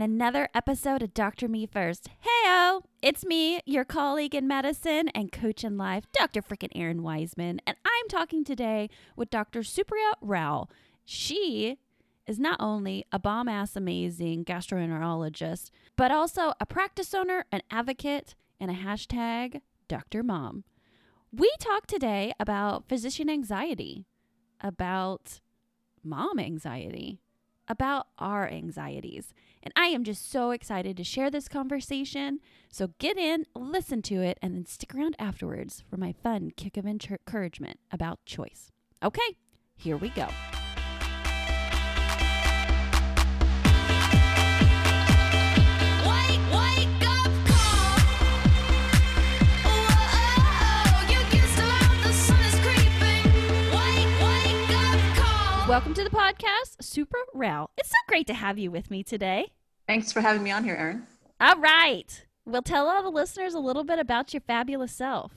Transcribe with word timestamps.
and 0.00 0.12
another 0.12 0.48
episode 0.54 1.02
of 1.02 1.12
Dr. 1.12 1.48
Me 1.48 1.66
First. 1.66 2.08
Heyo, 2.24 2.82
it's 3.02 3.24
me, 3.24 3.58
your 3.66 3.84
colleague 3.84 4.32
in 4.32 4.46
medicine 4.46 5.08
and 5.08 5.32
coach 5.32 5.64
in 5.64 5.76
life, 5.76 6.04
Dr. 6.12 6.40
Frickin' 6.40 6.70
Erin 6.72 7.02
Wiseman, 7.02 7.60
and 7.66 7.76
I'm 7.84 8.08
talking 8.08 8.44
today 8.44 8.90
with 9.16 9.28
Dr. 9.28 9.62
Supriya 9.62 10.12
Rao. 10.20 10.68
She 11.04 11.78
is 12.28 12.38
not 12.38 12.60
only 12.60 13.06
a 13.10 13.18
bomb 13.18 13.48
ass 13.48 13.74
amazing 13.74 14.44
gastroenterologist, 14.44 15.70
but 15.96 16.12
also 16.12 16.52
a 16.60 16.66
practice 16.66 17.12
owner, 17.12 17.44
an 17.50 17.62
advocate, 17.68 18.36
and 18.60 18.70
a 18.70 18.74
hashtag 18.74 19.62
Dr. 19.88 20.22
Mom. 20.22 20.62
We 21.32 21.50
talk 21.58 21.88
today 21.88 22.32
about 22.38 22.88
physician 22.88 23.28
anxiety, 23.28 24.06
about 24.60 25.40
mom 26.04 26.38
anxiety, 26.38 27.18
about 27.68 28.06
our 28.18 28.48
anxieties. 28.48 29.32
And 29.62 29.72
I 29.76 29.86
am 29.86 30.04
just 30.04 30.30
so 30.30 30.50
excited 30.50 30.96
to 30.96 31.04
share 31.04 31.30
this 31.30 31.48
conversation. 31.48 32.40
So 32.70 32.90
get 32.98 33.18
in, 33.18 33.44
listen 33.54 34.02
to 34.02 34.22
it, 34.22 34.38
and 34.40 34.54
then 34.54 34.66
stick 34.66 34.94
around 34.94 35.16
afterwards 35.18 35.84
for 35.88 35.96
my 35.96 36.12
fun 36.12 36.50
kick 36.56 36.76
of 36.76 36.86
encouragement 36.86 37.78
about 37.92 38.24
choice. 38.24 38.70
Okay, 39.02 39.36
here 39.76 39.96
we 39.96 40.08
go. 40.10 40.28
Welcome 55.78 55.94
to 55.94 56.02
the 56.02 56.10
podcast, 56.10 56.82
Super 56.82 57.18
Rao. 57.32 57.70
It's 57.76 57.90
so 57.90 57.96
great 58.08 58.26
to 58.26 58.34
have 58.34 58.58
you 58.58 58.68
with 58.68 58.90
me 58.90 59.04
today. 59.04 59.52
Thanks 59.86 60.10
for 60.10 60.20
having 60.20 60.42
me 60.42 60.50
on 60.50 60.64
here, 60.64 60.74
Erin. 60.74 61.06
All 61.40 61.60
right. 61.60 62.26
Well, 62.44 62.62
tell 62.62 62.88
all 62.88 63.00
the 63.04 63.10
listeners 63.10 63.54
a 63.54 63.60
little 63.60 63.84
bit 63.84 64.00
about 64.00 64.34
your 64.34 64.40
fabulous 64.40 64.90
self. 64.90 65.30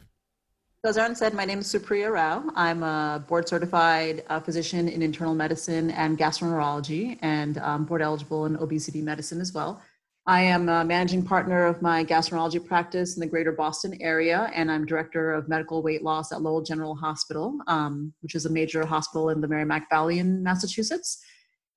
So 0.84 0.90
as 0.90 0.98
Erin 0.98 1.14
said, 1.14 1.36
my 1.36 1.46
name 1.46 1.60
is 1.60 1.72
Supriya 1.72 2.12
Rao. 2.12 2.44
I'm 2.56 2.82
a 2.82 3.24
board 3.28 3.48
certified 3.48 4.24
uh, 4.30 4.40
physician 4.40 4.90
in 4.90 5.04
internal 5.04 5.36
medicine 5.36 5.92
and 5.92 6.18
gastroenterology 6.18 7.20
and 7.22 7.60
um, 7.60 7.86
board 7.86 8.02
eligible 8.02 8.48
in 8.48 8.56
obesity 8.56 9.04
medicine 9.04 9.42
as 9.42 9.54
well. 9.54 9.80
I 10.28 10.42
am 10.42 10.70
a 10.70 10.86
managing 10.86 11.26
partner 11.26 11.66
of 11.66 11.82
my 11.82 12.06
gastroenterology 12.06 12.64
practice 12.64 13.16
in 13.16 13.22
the 13.22 13.28
greater 13.28 13.52
Boston 13.52 13.98
area, 14.02 14.52
and 14.54 14.72
I'm 14.72 14.86
director 14.86 15.34
of 15.34 15.50
medical 15.50 15.82
weight 15.82 16.04
loss 16.04 16.32
at 16.32 16.44
Lowell 16.44 16.62
General 16.62 16.96
Hospital, 16.96 17.58
um, 17.66 18.14
which 18.22 18.36
is 18.36 18.46
a 18.46 18.50
major 18.50 18.86
hospital 18.86 19.30
in 19.30 19.42
the 19.42 19.48
Merrimack 19.48 19.90
Valley 19.90 20.20
in 20.20 20.44
Massachusetts. 20.44 21.24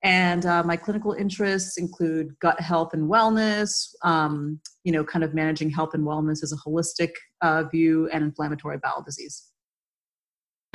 And 0.03 0.45
uh, 0.45 0.61
my 0.61 0.77
clinical 0.77 1.13
interests 1.13 1.79
include 1.79 2.39
gut 2.39 2.59
health 2.59 2.93
and 2.93 3.09
wellness, 3.09 3.87
um, 4.03 4.59
you 4.83 4.91
know, 4.91 5.03
kind 5.03 5.25
of 5.25 5.33
managing 5.33 5.71
health 5.71 5.95
and 5.95 6.05
wellness 6.05 6.43
as 6.43 6.53
a 6.53 6.69
holistic 6.69 7.13
uh, 7.41 7.63
view, 7.63 8.07
and 8.13 8.23
inflammatory 8.23 8.77
bowel 8.77 9.01
disease. 9.01 9.49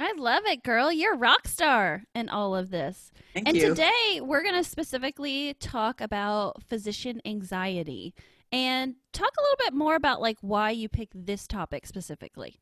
I 0.00 0.14
love 0.16 0.44
it, 0.46 0.62
girl. 0.62 0.90
You're 0.90 1.14
a 1.14 1.18
rock 1.18 1.46
star 1.46 2.04
in 2.14 2.30
all 2.30 2.56
of 2.56 2.70
this. 2.70 3.12
Thank 3.34 3.46
and 3.46 3.56
you. 3.56 3.68
today 3.68 4.20
we're 4.22 4.42
going 4.42 4.54
to 4.54 4.64
specifically 4.64 5.54
talk 5.60 6.00
about 6.00 6.62
physician 6.68 7.20
anxiety 7.26 8.14
and 8.50 8.94
talk 9.12 9.30
a 9.38 9.42
little 9.42 9.58
bit 9.58 9.74
more 9.74 9.96
about 9.96 10.22
like 10.22 10.38
why 10.40 10.70
you 10.70 10.88
picked 10.88 11.26
this 11.26 11.46
topic 11.46 11.86
specifically. 11.86 12.58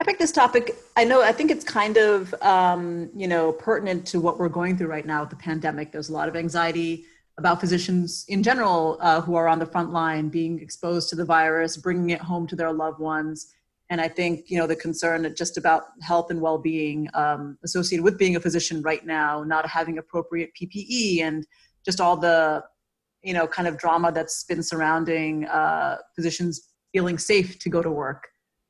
I 0.00 0.04
picked 0.04 0.20
this 0.20 0.30
topic. 0.30 0.76
I 0.96 1.04
know, 1.04 1.22
I 1.22 1.32
think 1.32 1.50
it's 1.50 1.64
kind 1.64 1.96
of, 1.96 2.34
um, 2.42 3.10
you 3.16 3.26
know, 3.26 3.50
pertinent 3.50 4.06
to 4.08 4.20
what 4.20 4.38
we're 4.38 4.50
going 4.50 4.76
through 4.76 4.88
right 4.88 5.06
now 5.06 5.22
with 5.22 5.30
the 5.30 5.36
pandemic. 5.36 5.90
There's 5.90 6.10
a 6.10 6.12
lot 6.12 6.28
of 6.28 6.36
anxiety 6.36 7.06
about 7.38 7.60
physicians 7.60 8.26
in 8.28 8.42
general 8.42 8.98
uh, 9.00 9.20
who 9.22 9.34
are 9.36 9.48
on 9.48 9.58
the 9.58 9.66
front 9.66 9.92
line 9.92 10.28
being 10.28 10.60
exposed 10.60 11.08
to 11.08 11.16
the 11.16 11.24
virus, 11.24 11.78
bringing 11.78 12.10
it 12.10 12.20
home 12.20 12.46
to 12.46 12.56
their 12.56 12.72
loved 12.72 13.00
ones. 13.00 13.54
And 13.90 14.00
I 14.00 14.08
think, 14.08 14.50
you 14.50 14.58
know, 14.58 14.66
the 14.66 14.76
concern 14.76 15.32
just 15.34 15.56
about 15.56 15.84
health 16.02 16.30
and 16.30 16.40
well-being 16.40 17.08
um, 17.14 17.56
associated 17.64 18.04
with 18.04 18.18
being 18.18 18.36
a 18.36 18.40
physician 18.40 18.82
right 18.82 19.04
now, 19.04 19.42
not 19.42 19.66
having 19.66 19.98
appropriate 19.98 20.50
PPE 20.60 21.22
and 21.22 21.46
just 21.84 22.00
all 22.00 22.16
the, 22.16 22.62
you 23.22 23.32
know, 23.32 23.46
kind 23.46 23.66
of 23.66 23.78
drama 23.78 24.12
that's 24.12 24.44
been 24.44 24.62
surrounding 24.62 25.46
uh, 25.46 25.96
physicians 26.14 26.68
feeling 26.92 27.18
safe 27.18 27.58
to 27.60 27.70
go 27.70 27.82
to 27.82 27.90
work. 27.90 28.28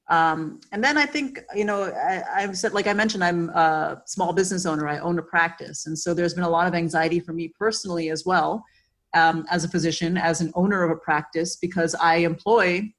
Um, 0.08 0.60
and 0.72 0.82
then 0.82 0.96
I 0.96 1.04
think, 1.04 1.40
you 1.54 1.64
know, 1.64 1.84
I, 1.84 2.22
I've 2.34 2.56
said, 2.56 2.72
like 2.72 2.86
I 2.86 2.94
mentioned, 2.94 3.22
I'm 3.22 3.50
a 3.50 4.02
small 4.06 4.32
business 4.32 4.64
owner. 4.64 4.88
I 4.88 4.98
own 4.98 5.18
a 5.18 5.22
practice. 5.22 5.86
And 5.86 5.98
so 5.98 6.14
there's 6.14 6.32
been 6.32 6.44
a 6.44 6.48
lot 6.48 6.66
of 6.66 6.74
anxiety 6.74 7.20
for 7.20 7.32
me 7.32 7.52
personally 7.58 8.08
as 8.08 8.24
well, 8.24 8.64
um, 9.14 9.44
as 9.50 9.64
a 9.64 9.68
physician, 9.68 10.16
as 10.16 10.40
an 10.40 10.50
owner 10.54 10.82
of 10.82 10.90
a 10.90 10.96
practice, 10.96 11.56
because 11.56 11.94
I 11.96 12.16
employ, 12.16 12.90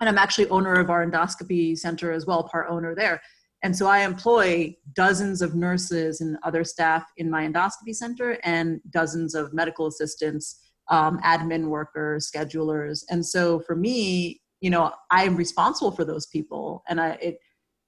and 0.00 0.08
I'm 0.08 0.18
actually 0.18 0.48
owner 0.48 0.74
of 0.74 0.90
our 0.90 1.04
endoscopy 1.04 1.76
center 1.76 2.12
as 2.12 2.26
well, 2.26 2.44
part 2.44 2.66
owner 2.70 2.94
there. 2.94 3.20
And 3.62 3.76
so 3.76 3.86
I 3.86 4.00
employ 4.00 4.76
dozens 4.92 5.42
of 5.42 5.54
nurses 5.56 6.20
and 6.20 6.36
other 6.44 6.62
staff 6.62 7.04
in 7.16 7.28
my 7.28 7.46
endoscopy 7.46 7.92
center 7.92 8.38
and 8.44 8.80
dozens 8.90 9.34
of 9.34 9.52
medical 9.52 9.86
assistants, 9.88 10.60
um, 10.90 11.18
admin 11.24 11.66
workers, 11.66 12.30
schedulers. 12.30 13.02
And 13.10 13.26
so 13.26 13.58
for 13.60 13.74
me, 13.74 14.40
you 14.60 14.70
know 14.70 14.92
i'm 15.10 15.36
responsible 15.36 15.90
for 15.90 16.04
those 16.04 16.26
people 16.26 16.82
and 16.88 17.00
i 17.00 17.10
it 17.20 17.38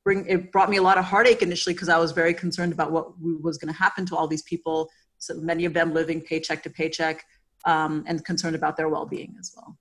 bring 0.05 0.25
it 0.27 0.51
brought 0.53 0.71
me 0.71 0.77
a 0.77 0.83
lot 0.83 0.99
of 0.99 1.05
heartache 1.05 1.43
initially 1.43 1.75
because 1.75 1.89
i 1.89 1.99
was 1.99 2.13
very 2.13 2.35
concerned 2.35 2.73
about 2.73 2.93
what 2.93 3.13
was 3.21 3.59
going 3.59 3.73
to 3.73 3.79
happen 3.79 4.07
to 4.07 4.17
all 4.17 4.29
these 4.29 4.43
people 4.43 4.89
so 5.19 5.35
many 5.35 5.65
of 5.65 5.75
them 5.75 5.93
living 5.93 6.21
paycheck 6.21 6.63
to 6.63 6.71
paycheck 6.71 7.25
um, 7.67 8.05
and 8.07 8.25
concerned 8.25 8.57
about 8.57 8.77
their 8.77 8.89
well-being 8.89 9.37
as 9.39 9.53
well 9.55 9.77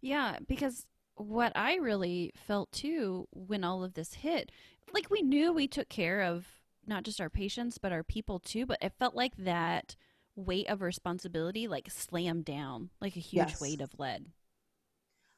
Yeah, 0.00 0.38
because 0.48 0.86
what 1.22 1.52
I 1.56 1.76
really 1.76 2.32
felt 2.34 2.70
too 2.72 3.28
when 3.32 3.64
all 3.64 3.84
of 3.84 3.94
this 3.94 4.14
hit, 4.14 4.50
like 4.92 5.10
we 5.10 5.22
knew 5.22 5.52
we 5.52 5.68
took 5.68 5.88
care 5.88 6.22
of 6.22 6.46
not 6.86 7.04
just 7.04 7.20
our 7.20 7.30
patients 7.30 7.78
but 7.78 7.92
our 7.92 8.02
people 8.02 8.38
too, 8.40 8.66
but 8.66 8.78
it 8.82 8.92
felt 8.98 9.14
like 9.14 9.36
that 9.36 9.96
weight 10.34 10.68
of 10.68 10.80
responsibility 10.82 11.68
like 11.68 11.90
slammed 11.90 12.44
down 12.44 12.90
like 13.00 13.16
a 13.16 13.20
huge 13.20 13.48
Yes. 13.50 13.60
weight 13.60 13.80
of 13.80 13.98
lead. 13.98 14.26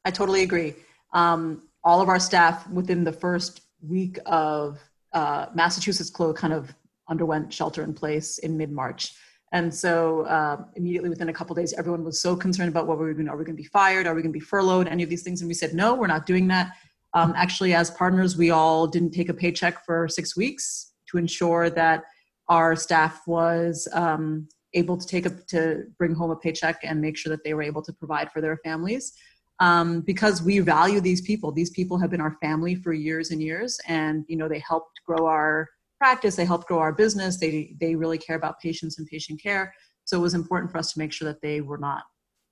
I 0.05 0.11
totally 0.11 0.43
agree. 0.43 0.75
Um, 1.13 1.63
all 1.83 2.01
of 2.01 2.09
our 2.09 2.21
staff 2.21 2.69
within 2.71 3.05
the 3.05 3.13
first 3.13 3.63
week 3.87 4.19
of 4.27 4.79
uh, 5.13 5.47
Massachusetts 5.55 6.11
close 6.11 6.37
kind 6.39 6.53
of 6.53 6.75
underwent 7.09 7.53
shelter 7.53 7.83
in 7.83 7.93
place 7.93 8.39
in 8.39 8.57
mid 8.57 8.71
March. 8.71 9.15
And 9.55 9.73
so 9.73 10.23
uh, 10.23 10.65
immediately 10.75 11.09
within 11.09 11.29
a 11.29 11.33
couple 11.33 11.55
days, 11.55 11.73
everyone 11.75 12.03
was 12.03 12.21
so 12.21 12.35
concerned 12.35 12.69
about 12.69 12.89
what 12.89 12.99
we 12.99 13.05
were 13.05 13.15
doing. 13.15 13.29
Are 13.29 13.37
we 13.37 13.45
going 13.45 13.57
to 13.57 13.63
be 13.63 13.69
fired? 13.69 14.05
Are 14.05 14.13
we 14.13 14.21
going 14.21 14.33
to 14.33 14.39
be 14.39 14.45
furloughed? 14.45 14.89
Any 14.89 15.05
of 15.05 15.09
these 15.09 15.23
things? 15.23 15.43
And 15.43 15.49
we 15.49 15.55
said, 15.55 15.75
no, 15.75 15.95
we're 15.95 16.09
not 16.09 16.27
doing 16.27 16.49
that. 16.49 16.73
Um, 17.15 17.33
actually, 17.37 17.73
as 17.73 17.89
partners, 17.93 18.37
we 18.37 18.51
all 18.51 18.89
didn't 18.89 19.13
take 19.13 19.29
a 19.29 19.35
paycheck 19.35 19.85
for 19.85 20.09
six 20.09 20.37
weeks 20.37 20.95
to 21.09 21.19
ensure 21.19 21.71
that 21.71 22.03
our 22.49 22.75
staff 22.75 23.23
was 23.29 23.87
um, 23.93 24.49
able 24.75 24.97
to 24.97 25.07
take 25.07 25.25
a 25.25 25.31
to 25.31 25.85
bring 25.99 26.15
home 26.17 26.33
a 26.33 26.37
paycheck 26.37 26.81
and 26.83 27.01
make 27.01 27.17
sure 27.17 27.31
that 27.31 27.45
they 27.45 27.55
were 27.55 27.63
able 27.63 27.83
to 27.83 27.93
provide 27.93 28.33
for 28.33 28.41
their 28.41 28.57
families 28.65 29.13
um, 29.61 30.01
because 30.01 30.43
we 30.43 30.59
value 30.59 31.01
these 31.01 31.21
people. 31.21 31.53
These 31.53 31.71
people 31.71 31.97
have 31.99 32.11
been 32.11 32.21
our 32.21 32.37
family 32.43 32.75
for 32.75 32.93
years 32.93 33.31
and 33.31 33.41
years, 33.41 33.79
and 33.87 34.25
you 34.27 34.37
know 34.37 34.49
they 34.49 34.59
helped 34.59 35.01
grow 35.07 35.27
our 35.27 35.69
practice. 36.05 36.37
They 36.37 36.45
help 36.45 36.67
grow 36.67 36.81
our 36.81 36.93
business. 36.93 37.39
They 37.39 37.75
they 37.81 37.95
really 37.95 38.19
care 38.19 38.37
about 38.37 38.61
patients 38.61 38.99
and 38.99 39.07
patient 39.07 39.43
care. 39.43 39.73
So 40.05 40.19
it 40.19 40.21
was 40.21 40.35
important 40.35 40.71
for 40.71 40.77
us 40.77 40.93
to 40.93 40.99
make 40.99 41.13
sure 41.13 41.27
that 41.27 41.41
they 41.41 41.63
were 41.63 41.79
not 41.79 42.03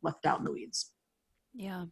left 0.02 0.25
out 0.25 0.38
in 0.38 0.44
the 0.46 0.52
weeds. 0.52 0.93
Yeah. 1.52 1.84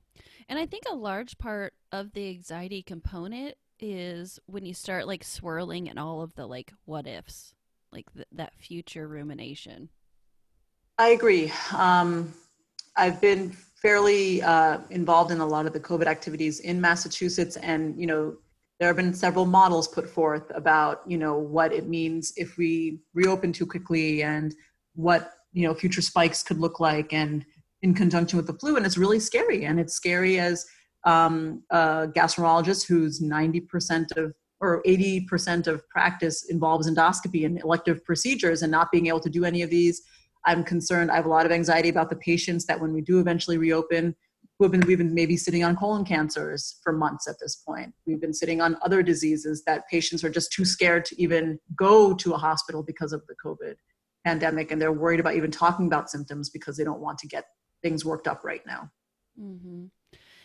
And 0.49 0.59
I 0.59 0.65
think 0.65 0.85
a 0.91 0.95
large 0.95 1.37
part 1.37 1.75
of 1.93 2.13
the 2.13 2.31
anxiety 2.31 2.83
component 2.83 3.57
is 3.79 4.39
when 4.47 4.65
you 4.65 4.73
start 4.73 5.07
like 5.07 5.23
swirling 5.23 5.89
in 5.89 5.99
all 5.99 6.23
of 6.23 6.35
the 6.35 6.47
like 6.47 6.73
what 6.87 7.07
ifs, 7.07 7.55
like 7.93 8.11
th- 8.15 8.27
that 8.33 8.55
future 8.57 9.07
rumination. 9.07 9.91
I 10.97 11.09
agree. 11.09 11.53
Um, 11.77 12.33
I've 12.97 13.21
been 13.21 13.51
fairly 13.51 14.41
uh, 14.41 14.79
involved 14.89 15.31
in 15.31 15.41
a 15.41 15.47
lot 15.47 15.67
of 15.67 15.75
the 15.75 15.81
COVID 15.81 16.07
activities 16.07 16.61
in 16.61 16.81
Massachusetts, 16.81 17.57
and 17.57 18.01
you 18.01 18.07
know 18.07 18.37
there 18.81 18.89
have 18.89 18.97
been 18.97 19.15
several 19.15 19.45
models 19.45 19.87
put 19.87 20.09
forth 20.09 20.51
about 20.55 21.03
you 21.07 21.19
know 21.19 21.39
what 21.39 21.73
it 21.73 21.87
means 21.87 22.33
if 22.37 22.57
we 22.57 22.99
reopen 23.15 23.53
too 23.53 23.67
quickly 23.67 24.23
and 24.23 24.55
what 24.95 25.35
you 25.53 25.69
know 25.69 25.75
future 25.75 26.03
spikes 26.03 26.43
could 26.43 26.59
look 26.59 26.81
like, 26.81 27.13
and 27.13 27.45
in 27.83 27.95
conjunction 27.95 28.39
with 28.39 28.47
the 28.47 28.55
flu, 28.55 28.77
and 28.77 28.85
it's 28.85 28.99
really 28.99 29.21
scary. 29.21 29.67
And 29.67 29.79
it's 29.79 29.95
scary 29.95 30.41
as 30.41 30.67
um, 31.05 31.63
a 31.71 32.09
gastroenterologist 32.17 32.87
who's 32.89 33.21
ninety 33.21 33.61
percent 33.61 34.11
of 34.17 34.35
or 34.63 34.83
80% 34.87 35.69
of 35.69 35.89
practice 35.89 36.45
involves 36.51 36.87
endoscopy 36.87 37.47
and 37.47 37.59
elective 37.63 38.05
procedures 38.05 38.61
and 38.61 38.71
not 38.71 38.93
being 38.93 39.07
able 39.07 39.21
to 39.21 39.31
do 39.31 39.47
any 39.47 39.63
of 39.63 39.71
these 39.71 40.03
I'm 40.45 40.65
concerned. 40.65 41.11
I 41.11 41.17
have 41.17 41.27
a 41.27 41.31
lot 41.31 41.47
of 41.47 41.53
anxiety 41.53 41.89
about 41.89 42.11
the 42.11 42.17
patients 42.17 42.65
that 42.67 42.81
when 42.81 42.93
we 42.93 43.01
do 43.01 43.21
eventually 43.21 43.59
reopen, 43.59 44.15
who 44.61 44.65
have 44.65 44.73
been 44.73 44.87
we've 44.87 44.99
been 44.99 45.15
maybe 45.15 45.39
sitting 45.39 45.65
on 45.65 45.75
colon 45.75 46.05
cancers 46.05 46.81
for 46.85 46.93
months 46.93 47.27
at 47.27 47.37
this 47.41 47.57
point. 47.57 47.95
We've 48.07 48.21
been 48.21 48.35
sitting 48.35 48.61
on 48.61 48.77
other 48.83 49.03
diseases 49.03 49.63
that 49.65 49.89
patients 49.89 50.23
are 50.23 50.29
just 50.29 50.53
too 50.53 50.67
scared 50.67 51.07
to 51.07 51.21
even 51.21 51.59
go 51.75 52.13
to 52.13 52.35
a 52.35 52.37
hospital 52.37 52.83
because 52.83 53.15
of 53.15 53.23
the 53.27 53.35
COVID. 53.43 53.77
pandemic 54.23 54.71
and 54.71 54.79
they're 54.79 54.93
worried 54.93 55.19
about 55.19 55.35
even 55.35 55.51
talking 55.51 55.87
about 55.87 56.11
symptoms 56.11 56.51
because 56.51 56.77
they 56.77 56.85
don't 56.85 57.01
want 57.01 57.19
to 57.21 57.27
get 57.27 57.47
things 57.83 58.05
worked 58.05 58.29
up 58.29 58.45
right 58.45 58.61
now. 58.67 58.91
Mm-hmm. 59.41 59.87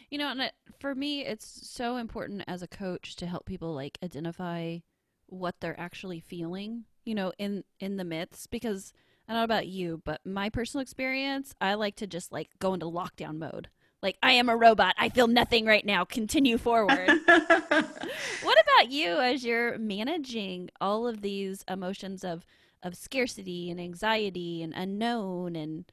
You 0.09 0.17
know, 0.17 0.29
and 0.29 0.43
it, 0.43 0.53
for 0.79 0.95
me, 0.95 1.25
it's 1.25 1.69
so 1.69 1.97
important 1.97 2.45
as 2.47 2.61
a 2.61 2.69
coach 2.69 3.17
to 3.17 3.25
help 3.25 3.45
people 3.45 3.73
like 3.73 3.97
identify 4.01 4.77
what 5.25 5.55
they're 5.59 5.77
actually 5.77 6.21
feeling. 6.21 6.85
You 7.03 7.15
know, 7.15 7.33
in 7.37 7.65
in 7.81 7.97
the 7.97 8.05
myths 8.05 8.47
because 8.47 8.93
I 9.27 9.33
don't 9.33 9.41
know 9.41 9.43
about 9.43 9.67
you, 9.67 10.01
but 10.05 10.21
my 10.25 10.49
personal 10.49 10.81
experience, 10.81 11.53
I 11.59 11.73
like 11.73 11.97
to 11.97 12.07
just 12.07 12.31
like 12.31 12.49
go 12.59 12.73
into 12.73 12.85
lockdown 12.85 13.39
mode. 13.39 13.67
Like 14.01 14.17
I 14.21 14.33
am 14.33 14.49
a 14.49 14.55
robot. 14.55 14.95
I 14.97 15.09
feel 15.09 15.27
nothing 15.27 15.65
right 15.65 15.85
now. 15.85 16.05
Continue 16.05 16.57
forward. 16.57 17.09
what 17.27 18.57
about 18.61 18.91
you 18.91 19.17
as 19.19 19.43
you're 19.43 19.77
managing 19.77 20.69
all 20.79 21.07
of 21.07 21.21
these 21.21 21.63
emotions 21.67 22.23
of 22.23 22.45
of 22.83 22.95
scarcity 22.95 23.71
and 23.71 23.79
anxiety 23.79 24.61
and 24.61 24.73
unknown 24.75 25.55
and 25.55 25.85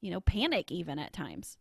you 0.00 0.10
know 0.10 0.20
panic 0.20 0.72
even 0.72 0.98
at 0.98 1.12
times? 1.12 1.56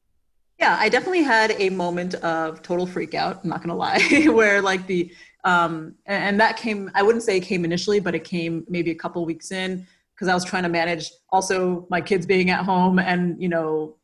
Yeah, 0.60 0.76
I 0.78 0.90
definitely 0.90 1.24
had 1.24 1.52
a 1.58 1.70
moment 1.70 2.16
of 2.16 2.62
total 2.62 2.86
freak 2.86 3.14
out, 3.14 3.40
I'm 3.44 3.50
not 3.50 3.62
gonna 3.62 3.76
lie, 3.76 4.00
where 4.28 4.62
like 4.62 4.88
the 4.88 5.12
um 5.44 5.96
and, 6.06 6.40
that 6.40 6.58
came 6.58 6.92
I 6.96 7.04
wouldn't 7.04 7.24
say 7.24 7.38
it 7.38 7.42
came 7.42 7.64
initially, 7.64 8.00
but 8.00 8.16
it 8.16 8.24
came 8.24 8.66
maybe 8.68 8.92
a 8.92 8.96
couple 8.96 9.26
weeks 9.26 9.52
in 9.52 9.88
because 10.14 10.28
I 10.28 10.34
was 10.34 10.44
trying 10.44 10.64
to 10.64 10.70
manage 10.70 11.12
also 11.30 11.88
my 11.90 12.02
kids 12.02 12.26
being 12.26 12.50
at 12.50 12.66
home 12.66 13.00
and 13.00 13.42
you 13.42 13.48
know 13.48 13.96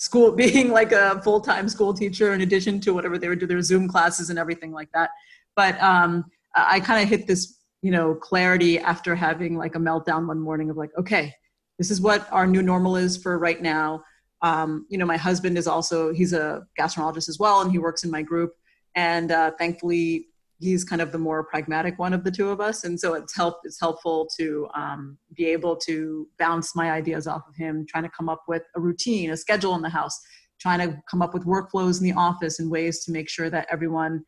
school 0.00 0.32
being 0.44 0.70
like 0.70 0.92
a 0.92 1.20
full-time 1.22 1.68
school 1.68 1.94
teacher 1.94 2.34
in 2.34 2.40
addition 2.40 2.80
to 2.80 2.92
whatever 2.92 3.16
they 3.16 3.28
would 3.28 3.38
do 3.38 3.46
their 3.46 3.62
Zoom 3.62 3.86
classes 3.88 4.30
and 4.30 4.38
everything 4.38 4.72
like 4.72 4.90
that. 4.92 5.10
But 5.54 5.80
um 5.80 6.24
I 6.54 6.80
kind 6.80 7.00
of 7.00 7.08
hit 7.08 7.28
this, 7.28 7.60
you 7.80 7.92
know, 7.92 8.12
clarity 8.12 8.80
after 8.80 9.14
having 9.14 9.56
like 9.56 9.76
a 9.76 9.78
meltdown 9.78 10.26
one 10.26 10.40
morning 10.40 10.68
of 10.68 10.76
like, 10.76 10.90
okay, 10.98 11.32
this 11.78 11.92
is 11.92 12.00
what 12.00 12.26
our 12.32 12.46
new 12.46 12.60
normal 12.60 12.96
is 12.96 13.16
for 13.16 13.38
right 13.38 13.62
now 13.62 14.02
um, 14.42 14.86
you 14.88 14.98
know 14.98 15.06
my 15.06 15.16
husband 15.16 15.58
is 15.58 15.66
also 15.66 16.12
he's 16.12 16.32
a 16.32 16.66
gastroenterologist 16.78 17.28
as 17.28 17.38
well 17.38 17.60
and 17.60 17.70
he 17.70 17.78
works 17.78 18.04
in 18.04 18.10
my 18.10 18.22
group 18.22 18.52
and 18.94 19.32
uh, 19.32 19.50
thankfully 19.58 20.26
he's 20.60 20.84
kind 20.84 21.00
of 21.02 21.10
the 21.10 21.18
more 21.18 21.42
pragmatic 21.42 21.98
one 21.98 22.12
of 22.12 22.22
the 22.22 22.30
two 22.30 22.48
of 22.48 22.60
us 22.60 22.84
and 22.84 22.98
so 23.00 23.14
it's 23.14 23.34
help 23.34 23.56
it's 23.64 23.80
helpful 23.80 24.28
to 24.38 24.68
um, 24.74 25.18
be 25.34 25.46
able 25.46 25.74
to 25.74 26.28
bounce 26.38 26.76
my 26.76 26.90
ideas 26.90 27.26
off 27.26 27.42
of 27.48 27.56
him 27.56 27.86
trying 27.88 28.04
to 28.04 28.10
come 28.10 28.28
up 28.28 28.42
with 28.46 28.62
a 28.76 28.80
routine 28.80 29.30
a 29.30 29.36
schedule 29.36 29.74
in 29.74 29.82
the 29.82 29.88
house 29.88 30.18
trying 30.60 30.78
to 30.78 30.96
come 31.10 31.22
up 31.22 31.32
with 31.32 31.46
workflows 31.46 31.98
in 31.98 32.04
the 32.04 32.12
office 32.12 32.60
and 32.60 32.70
ways 32.70 33.04
to 33.04 33.10
make 33.10 33.28
sure 33.28 33.48
that 33.48 33.66
everyone 33.70 34.22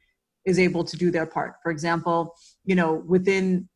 is 0.47 0.59
able 0.59 0.83
to 0.83 0.97
do 0.97 1.11
their 1.11 1.27
part 1.27 1.55
for 1.63 1.71
example 1.71 2.35
you 2.65 2.75
know 2.75 3.03
within 3.07 3.69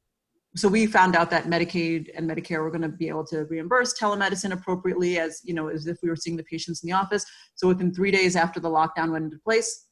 so 0.56 0.68
we 0.68 0.86
found 0.86 1.14
out 1.14 1.28
that 1.30 1.44
Medicaid 1.44 2.08
and 2.16 2.28
Medicare 2.28 2.62
were 2.62 2.70
going 2.70 2.80
to 2.80 2.88
be 2.88 3.08
able 3.08 3.26
to 3.26 3.44
reimburse 3.44 3.92
telemedicine 4.00 4.52
appropriately 4.52 5.18
as 5.18 5.42
you 5.44 5.52
know 5.52 5.68
as 5.68 5.86
if 5.86 5.98
we 6.02 6.08
were 6.08 6.16
seeing 6.16 6.34
the 6.34 6.44
patients 6.44 6.82
in 6.82 6.88
the 6.88 6.96
office. 6.96 7.26
So 7.56 7.68
within 7.68 7.92
three 7.92 8.10
days 8.10 8.36
after 8.36 8.58
the 8.58 8.70
lockdown 8.70 9.12
went 9.12 9.26
into 9.26 9.38
place, 9.44 9.85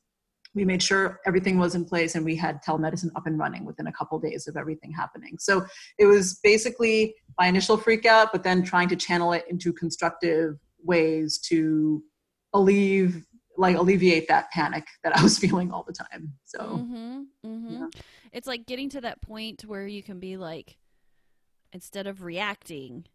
we 0.54 0.64
made 0.64 0.82
sure 0.82 1.20
everything 1.26 1.58
was 1.58 1.74
in 1.74 1.84
place 1.84 2.14
and 2.14 2.24
we 2.24 2.36
had 2.36 2.62
telemedicine 2.62 3.10
up 3.16 3.26
and 3.26 3.38
running 3.38 3.64
within 3.64 3.88
a 3.88 3.92
couple 3.92 4.18
days 4.18 4.46
of 4.46 4.56
everything 4.56 4.92
happening. 4.92 5.36
So 5.38 5.64
it 5.98 6.06
was 6.06 6.38
basically 6.42 7.14
my 7.38 7.46
initial 7.48 7.76
freak 7.76 8.06
out, 8.06 8.30
but 8.32 8.42
then 8.44 8.62
trying 8.62 8.88
to 8.90 8.96
channel 8.96 9.32
it 9.32 9.44
into 9.50 9.72
constructive 9.72 10.56
ways 10.82 11.38
to 11.48 12.02
alleviate 12.52 13.24
like 13.56 13.76
alleviate 13.76 14.26
that 14.26 14.50
panic 14.50 14.84
that 15.04 15.16
I 15.16 15.22
was 15.22 15.38
feeling 15.44 15.70
all 15.70 15.84
the 15.84 15.92
time. 15.92 16.32
So 16.44 16.58
Mm-hmm. 16.58 17.20
Mm-hmm. 17.46 17.72
yeah. 17.74 17.86
It's 18.32 18.48
like 18.48 18.66
getting 18.66 18.88
to 18.90 19.00
that 19.02 19.20
point 19.22 19.62
where 19.64 19.86
you 19.86 20.02
can 20.02 20.18
be 20.18 20.36
like, 20.36 20.76
instead 21.72 22.08
of 22.08 22.22
reacting, 22.24 23.06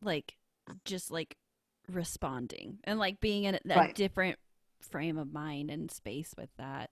like 0.00 0.36
just 0.84 1.10
like 1.10 1.36
responding 1.90 2.78
and 2.84 2.98
like 3.00 3.18
being 3.20 3.44
in 3.44 3.56
a, 3.56 3.60
a 3.70 3.76
Right. 3.76 3.94
different 3.94 4.38
frame 4.80 5.18
of 5.18 5.32
mind 5.32 5.70
and 5.70 5.90
space 5.90 6.34
with 6.36 6.50
that. 6.58 6.90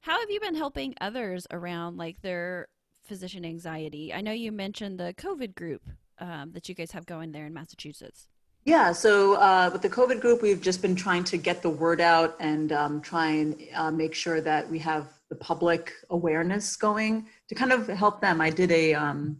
How 0.00 0.20
have 0.20 0.30
you 0.30 0.40
been 0.40 0.54
helping 0.54 0.94
others 1.00 1.46
around 1.50 1.96
like 1.96 2.20
their 2.22 2.68
physician 3.04 3.44
anxiety? 3.44 4.12
I 4.12 4.20
know 4.20 4.32
you 4.32 4.52
mentioned 4.52 4.98
the 4.98 5.14
COVID 5.18 5.54
group 5.54 5.82
um, 6.18 6.52
that 6.52 6.68
you 6.68 6.74
guys 6.74 6.92
have 6.92 7.06
going 7.06 7.32
there 7.32 7.46
in 7.46 7.54
Massachusetts. 7.54 8.28
Yeah, 8.64 8.90
so 8.90 9.34
uh, 9.34 9.70
with 9.72 9.82
the 9.82 9.88
COVID 9.88 10.20
group, 10.20 10.42
we've 10.42 10.60
just 10.60 10.82
been 10.82 10.96
trying 10.96 11.22
to 11.24 11.36
get 11.36 11.62
the 11.62 11.70
word 11.70 12.00
out 12.00 12.34
and 12.40 12.72
um, 12.72 13.00
try 13.00 13.28
and 13.28 13.62
uh, 13.74 13.92
make 13.92 14.12
sure 14.12 14.40
that 14.40 14.68
we 14.68 14.78
have 14.80 15.06
the 15.28 15.36
public 15.36 15.92
awareness 16.10 16.76
going 16.76 17.28
to 17.48 17.54
kind 17.54 17.72
of 17.72 17.86
help 17.86 18.20
them. 18.20 18.40
I 18.40 18.50
did 18.50 18.72
a 18.72 18.94
um, 18.94 19.38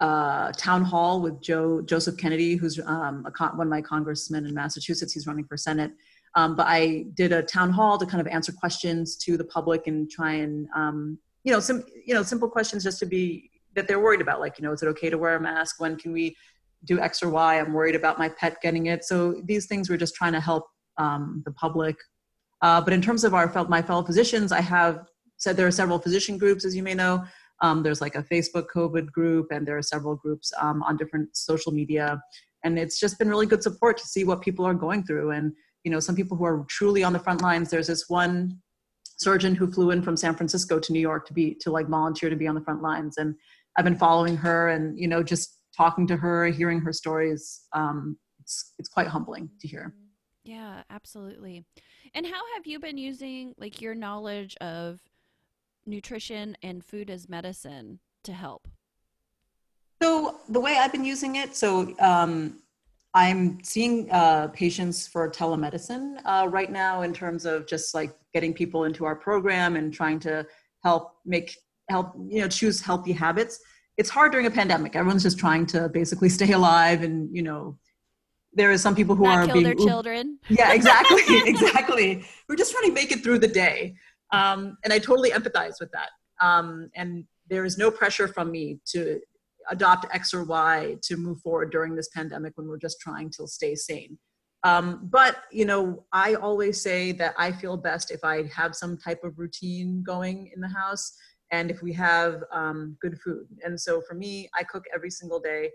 uh, 0.00 0.52
town 0.52 0.82
hall 0.84 1.20
with 1.20 1.40
Joe 1.40 1.80
Joseph 1.80 2.16
Kennedy, 2.18 2.56
who's 2.56 2.78
um, 2.86 3.24
a 3.26 3.30
con- 3.30 3.56
one 3.56 3.66
of 3.66 3.70
my 3.70 3.80
congressmen 3.80 4.46
in 4.46 4.54
Massachusetts. 4.54 5.12
He's 5.12 5.26
running 5.26 5.44
for 5.44 5.56
Senate. 5.56 5.92
Um, 6.36 6.54
but 6.56 6.66
I 6.68 7.06
did 7.14 7.32
a 7.32 7.42
town 7.42 7.70
hall 7.70 7.98
to 7.98 8.06
kind 8.06 8.20
of 8.20 8.26
answer 8.28 8.52
questions 8.52 9.16
to 9.18 9.36
the 9.36 9.44
public 9.44 9.86
and 9.86 10.08
try 10.08 10.34
and 10.34 10.68
um, 10.76 11.18
you 11.42 11.52
know 11.52 11.60
some 11.60 11.84
you 12.06 12.14
know 12.14 12.22
simple 12.22 12.48
questions 12.48 12.84
just 12.84 13.00
to 13.00 13.06
be 13.06 13.50
that 13.74 13.88
they're 13.88 14.00
worried 14.00 14.20
about, 14.20 14.40
like 14.40 14.58
you 14.58 14.64
know, 14.64 14.72
is 14.72 14.82
it 14.82 14.86
okay 14.88 15.10
to 15.10 15.18
wear 15.18 15.36
a 15.36 15.40
mask? 15.40 15.80
When 15.80 15.96
can 15.96 16.12
we 16.12 16.36
do 16.84 17.00
X 17.00 17.22
or 17.22 17.28
Y. 17.30 17.58
I'm 17.58 17.72
worried 17.72 17.94
about 17.94 18.18
my 18.18 18.28
pet 18.28 18.60
getting 18.62 18.86
it. 18.86 19.04
So 19.04 19.40
these 19.44 19.66
things 19.66 19.90
we're 19.90 19.96
just 19.96 20.14
trying 20.14 20.32
to 20.32 20.40
help 20.40 20.66
um, 20.96 21.42
the 21.44 21.52
public. 21.52 21.96
Uh, 22.62 22.80
but 22.80 22.92
in 22.92 23.00
terms 23.00 23.24
of 23.24 23.34
our 23.34 23.50
my 23.68 23.82
fellow 23.82 24.02
physicians, 24.02 24.52
I 24.52 24.60
have 24.60 25.06
said 25.36 25.56
there 25.56 25.66
are 25.66 25.72
several 25.72 25.98
physician 25.98 26.36
groups, 26.36 26.64
as 26.64 26.76
you 26.76 26.82
may 26.82 26.94
know. 26.94 27.24
Um, 27.62 27.82
there's 27.82 28.00
like 28.00 28.14
a 28.14 28.22
Facebook 28.22 28.66
COVID 28.74 29.10
group, 29.12 29.48
and 29.50 29.66
there 29.66 29.76
are 29.76 29.82
several 29.82 30.16
groups 30.16 30.52
um, 30.60 30.82
on 30.82 30.96
different 30.96 31.34
social 31.36 31.72
media. 31.72 32.20
And 32.64 32.78
it's 32.78 33.00
just 33.00 33.18
been 33.18 33.28
really 33.28 33.46
good 33.46 33.62
support 33.62 33.96
to 33.98 34.06
see 34.06 34.24
what 34.24 34.42
people 34.42 34.64
are 34.66 34.74
going 34.74 35.04
through. 35.04 35.30
And 35.30 35.52
you 35.84 35.90
know, 35.90 36.00
some 36.00 36.16
people 36.16 36.36
who 36.36 36.44
are 36.44 36.64
truly 36.68 37.02
on 37.02 37.12
the 37.12 37.18
front 37.18 37.42
lines. 37.42 37.70
There's 37.70 37.86
this 37.86 38.08
one 38.08 38.58
surgeon 39.18 39.54
who 39.54 39.70
flew 39.70 39.90
in 39.90 40.02
from 40.02 40.16
San 40.16 40.34
Francisco 40.34 40.78
to 40.78 40.92
New 40.92 41.00
York 41.00 41.26
to 41.26 41.32
be 41.32 41.54
to 41.60 41.70
like 41.70 41.88
volunteer 41.88 42.30
to 42.30 42.36
be 42.36 42.46
on 42.46 42.54
the 42.54 42.60
front 42.60 42.82
lines, 42.82 43.18
and 43.18 43.34
I've 43.76 43.84
been 43.84 43.98
following 43.98 44.36
her 44.36 44.70
and 44.70 44.98
you 44.98 45.08
know 45.08 45.22
just 45.22 45.58
talking 45.76 46.06
to 46.08 46.16
her, 46.16 46.46
hearing 46.46 46.80
her 46.80 46.92
stories. 46.92 47.62
Um, 47.72 48.18
it's 48.40 48.74
it's 48.78 48.88
quite 48.88 49.06
humbling 49.06 49.50
to 49.60 49.68
hear. 49.68 49.94
Yeah, 50.44 50.82
absolutely. 50.90 51.64
And 52.14 52.26
how 52.26 52.40
have 52.56 52.66
you 52.66 52.78
been 52.80 52.98
using 52.98 53.54
like 53.58 53.80
your 53.80 53.94
knowledge 53.94 54.56
of 54.60 55.00
nutrition 55.86 56.56
and 56.62 56.84
food 56.84 57.10
as 57.10 57.28
medicine 57.28 58.00
to 58.24 58.32
help? 58.32 58.66
So 60.02 60.40
the 60.48 60.60
way 60.60 60.78
I've 60.78 60.92
been 60.92 61.04
using 61.04 61.36
it, 61.36 61.54
so 61.54 61.94
um, 62.00 62.59
I'm 63.14 63.58
seeing 63.64 64.08
uh, 64.10 64.48
patients 64.48 65.06
for 65.08 65.28
telemedicine 65.28 66.20
uh, 66.24 66.46
right 66.48 66.70
now 66.70 67.02
in 67.02 67.12
terms 67.12 67.44
of 67.44 67.66
just 67.66 67.94
like 67.94 68.14
getting 68.32 68.54
people 68.54 68.84
into 68.84 69.04
our 69.04 69.16
program 69.16 69.76
and 69.76 69.92
trying 69.92 70.20
to 70.20 70.46
help 70.84 71.16
make 71.24 71.56
help 71.88 72.14
you 72.28 72.40
know 72.40 72.48
choose 72.48 72.80
healthy 72.80 73.12
habits. 73.12 73.58
It's 73.96 74.08
hard 74.08 74.30
during 74.32 74.46
a 74.46 74.50
pandemic. 74.50 74.94
Everyone's 74.94 75.24
just 75.24 75.38
trying 75.38 75.66
to 75.66 75.88
basically 75.88 76.28
stay 76.38 76.52
alive, 76.52 77.02
and 77.02 77.34
you 77.34 77.42
know, 77.42 77.76
there 78.52 78.70
are 78.70 78.78
some 78.78 78.94
people 78.94 79.14
who 79.16 79.24
Not 79.24 79.38
are 79.38 79.46
kill 79.46 79.54
being 79.54 79.64
their 79.64 79.74
children. 79.74 80.38
yeah 80.48 80.72
exactly 80.72 81.22
exactly 81.46 82.24
we're 82.48 82.56
just 82.56 82.72
trying 82.72 82.86
to 82.86 82.92
make 82.92 83.12
it 83.12 83.22
through 83.22 83.38
the 83.38 83.48
day 83.48 83.94
um, 84.32 84.76
and 84.84 84.92
i 84.92 84.98
totally 84.98 85.30
empathize 85.30 85.74
with 85.80 85.90
that 85.92 86.10
um, 86.40 86.90
and 86.96 87.24
there 87.48 87.64
is 87.64 87.78
no 87.78 87.90
pressure 87.90 88.28
from 88.28 88.50
me 88.50 88.80
to 88.86 89.20
adopt 89.70 90.06
x 90.12 90.34
or 90.34 90.44
y 90.44 90.96
to 91.02 91.16
move 91.16 91.40
forward 91.40 91.70
during 91.70 91.94
this 91.94 92.08
pandemic 92.08 92.52
when 92.56 92.68
we're 92.68 92.78
just 92.78 93.00
trying 93.00 93.30
to 93.30 93.46
stay 93.46 93.74
sane. 93.74 94.18
Um, 94.62 95.08
but 95.10 95.44
you 95.50 95.64
know 95.64 96.04
i 96.12 96.34
always 96.34 96.82
say 96.82 97.12
that 97.12 97.34
i 97.38 97.50
feel 97.50 97.78
best 97.78 98.10
if 98.10 98.22
i 98.22 98.42
have 98.54 98.74
some 98.74 98.98
type 98.98 99.24
of 99.24 99.38
routine 99.38 100.02
going 100.02 100.50
in 100.54 100.60
the 100.60 100.68
house 100.68 101.16
and 101.50 101.70
if 101.70 101.82
we 101.82 101.92
have 101.94 102.44
um, 102.52 102.96
good 103.00 103.18
food. 103.20 103.46
And 103.64 103.80
so 103.80 104.02
for 104.02 104.14
me 104.14 104.50
i 104.54 104.62
cook 104.62 104.84
every 104.94 105.10
single 105.10 105.40
day. 105.40 105.70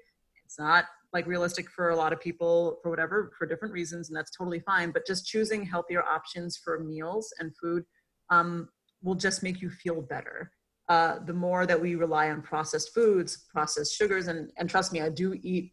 It's 0.45 0.59
not 0.59 0.85
like 1.15 1.25
realistic 1.27 1.69
for 1.71 1.89
a 1.89 1.95
lot 1.95 2.11
of 2.11 2.19
people 2.19 2.77
for 2.83 2.89
whatever 2.89 3.31
for 3.37 3.47
different 3.47 3.73
reasons 3.73 4.09
and 4.09 4.17
that's 4.17 4.35
totally 4.35 4.59
fine 4.59 4.91
but 4.91 5.07
just 5.07 5.25
choosing 5.25 5.63
healthier 5.65 6.03
options 6.03 6.57
for 6.57 6.79
meals 6.79 7.33
and 7.39 7.53
food 7.59 7.83
um, 8.29 8.67
will 9.01 9.15
just 9.15 9.41
make 9.41 9.61
you 9.61 9.69
feel 9.69 10.01
better 10.01 10.51
uh, 10.87 11.19
the 11.25 11.33
more 11.33 11.65
that 11.65 11.79
we 11.79 11.95
rely 11.95 12.29
on 12.29 12.41
processed 12.41 12.93
foods 12.93 13.45
processed 13.51 13.95
sugars 13.95 14.27
and, 14.27 14.51
and 14.57 14.69
trust 14.69 14.93
me 14.93 15.01
i 15.01 15.09
do 15.09 15.33
eat 15.41 15.71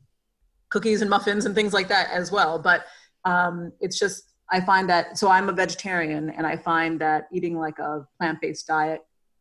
cookies 0.71 1.03
and 1.03 1.11
muffins 1.11 1.45
and 1.45 1.55
things 1.55 1.73
like 1.73 1.89
that 1.89 2.09
as 2.11 2.33
well 2.33 2.59
but 2.59 2.85
um, 3.25 3.73
it's 3.81 3.99
just 3.99 4.35
i 4.51 4.61
find 4.61 4.89
that 4.89 5.19
so 5.19 5.29
i'm 5.29 5.49
a 5.49 5.53
vegetarian 5.53 6.31
and 6.31 6.47
i 6.47 6.57
find 6.57 7.01
that 7.01 7.29
eating 7.33 7.59
like 7.59 7.79
a 7.79 8.07
plant-based 8.19 8.67
diet 8.67 9.01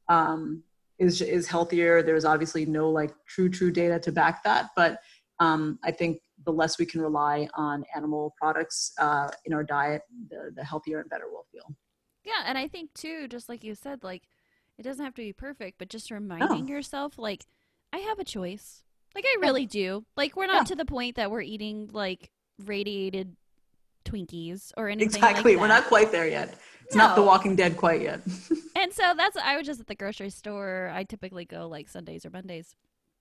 um, 0.10 0.62
is 1.00 1.22
is 1.22 1.48
healthier 1.48 2.04
there's 2.04 2.26
obviously 2.26 2.66
no 2.66 2.90
like 2.90 3.14
true 3.28 3.50
true 3.50 3.72
data 3.72 3.98
to 3.98 4.12
back 4.12 4.44
that 4.44 4.70
but 4.76 5.00
um, 5.42 5.80
I 5.84 5.92
think 5.92 6.22
the 6.46 6.54
less 6.54 6.78
we 6.78 6.86
can 6.86 7.02
rely 7.02 7.50
on 7.56 7.84
animal 7.96 8.34
products 8.40 8.94
uh, 9.00 9.30
in 9.46 9.54
our 9.54 9.64
diet, 9.64 10.04
the, 10.30 10.52
the 10.56 10.64
healthier 10.64 11.00
and 11.00 11.10
better 11.10 11.26
we'll 11.30 11.48
feel. 11.52 11.76
Yeah, 12.24 12.44
and 12.46 12.58
I 12.58 12.68
think 12.68 12.94
too, 12.94 13.28
just 13.28 13.50
like 13.50 13.64
you 13.64 13.74
said, 13.74 14.04
like 14.04 14.24
it 14.82 14.90
doesn't 14.90 15.06
have 15.06 15.14
to 15.14 15.22
be 15.22 15.32
perfect, 15.32 15.78
but 15.78 15.90
just 15.90 16.12
oh. 16.12 16.16
reminding 16.16 16.68
yourself, 16.68 17.20
like, 17.20 17.46
I 17.94 18.00
have 18.00 18.18
a 18.18 18.24
choice. 18.24 18.84
Like 19.14 19.26
I 19.26 19.40
really 19.42 19.66
do. 19.66 20.06
Like 20.16 20.36
we're 20.36 20.48
not 20.48 20.62
Yeah. 20.62 20.64
to 20.70 20.76
the 20.76 20.86
point 20.86 21.18
that 21.18 21.30
we're 21.30 21.42
eating 21.42 21.90
like 21.92 22.32
radiated 22.64 23.36
Twinkies 24.06 24.72
or 24.78 24.88
anything 24.88 25.08
exactly. 25.08 25.54
like 25.54 25.62
We're 25.62 25.68
not 25.68 25.86
quite 25.86 26.12
there 26.12 26.28
yet. 26.28 26.58
It's 26.86 26.96
not 26.96 27.16
The 27.16 27.22
Walking 27.22 27.56
Dead 27.56 27.78
quite 27.78 28.02
yet. 28.02 28.22
And 28.76 28.92
so 28.92 29.14
that's 29.16 29.38
I 29.38 29.58
was 29.58 29.68
just 29.68 29.80
at 29.80 29.88
the 29.88 29.96
grocery 29.96 30.32
store. 30.32 30.90
I 30.94 31.04
typically 31.04 31.46
go 31.46 31.68
like 31.68 31.88
Sundays 31.88 32.26
or 32.26 32.32
Mondays. 32.32 32.76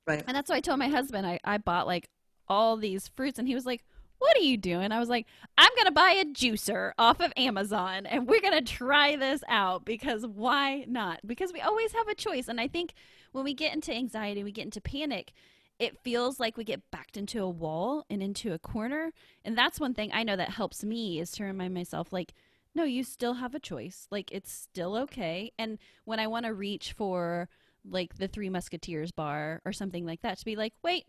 right. 0.06 0.22
And 0.26 0.34
that's 0.34 0.48
why 0.48 0.56
I 0.56 0.60
told 0.60 0.78
my 0.78 0.88
husband 0.88 1.26
I, 1.26 1.38
I 1.44 1.58
bought 1.58 1.86
like 1.86 2.08
all 2.48 2.76
these 2.76 3.08
fruits 3.08 3.38
and 3.38 3.46
he 3.46 3.54
was 3.54 3.66
like, 3.66 3.84
What 4.20 4.36
are 4.36 4.42
you 4.42 4.58
doing? 4.58 4.92
I 4.92 5.00
was 5.00 5.08
like, 5.08 5.26
I'm 5.56 5.70
gonna 5.78 5.90
buy 5.90 6.10
a 6.20 6.26
juicer 6.26 6.92
off 6.98 7.20
of 7.20 7.32
Amazon 7.38 8.04
and 8.04 8.28
we're 8.28 8.42
gonna 8.42 8.60
try 8.60 9.16
this 9.16 9.42
out 9.48 9.86
because 9.86 10.26
why 10.26 10.84
not? 10.86 11.20
Because 11.26 11.54
we 11.54 11.60
always 11.62 11.92
have 11.92 12.06
a 12.06 12.14
choice. 12.14 12.46
And 12.46 12.60
I 12.60 12.68
think 12.68 12.92
when 13.32 13.44
we 13.44 13.54
get 13.54 13.74
into 13.74 13.94
anxiety, 13.94 14.44
we 14.44 14.52
get 14.52 14.66
into 14.66 14.80
panic, 14.80 15.32
it 15.78 15.98
feels 16.04 16.38
like 16.38 16.58
we 16.58 16.64
get 16.64 16.90
backed 16.90 17.16
into 17.16 17.42
a 17.42 17.48
wall 17.48 18.04
and 18.10 18.22
into 18.22 18.52
a 18.52 18.58
corner. 18.58 19.12
And 19.42 19.56
that's 19.56 19.80
one 19.80 19.94
thing 19.94 20.10
I 20.12 20.22
know 20.22 20.36
that 20.36 20.50
helps 20.50 20.84
me 20.84 21.18
is 21.18 21.30
to 21.32 21.44
remind 21.44 21.72
myself 21.72 22.12
like 22.12 22.34
no, 22.74 22.84
you 22.84 23.02
still 23.02 23.34
have 23.34 23.54
a 23.54 23.58
choice. 23.58 24.06
Like 24.10 24.30
it's 24.30 24.52
still 24.52 24.96
okay. 24.96 25.50
And 25.58 25.78
when 26.04 26.20
I 26.20 26.26
want 26.26 26.46
to 26.46 26.54
reach 26.54 26.92
for 26.92 27.48
like 27.88 28.16
the 28.16 28.28
Three 28.28 28.50
Musketeers 28.50 29.12
bar 29.12 29.62
or 29.64 29.72
something 29.72 30.04
like 30.04 30.20
that, 30.22 30.38
to 30.38 30.44
be 30.44 30.56
like, 30.56 30.74
wait, 30.82 31.06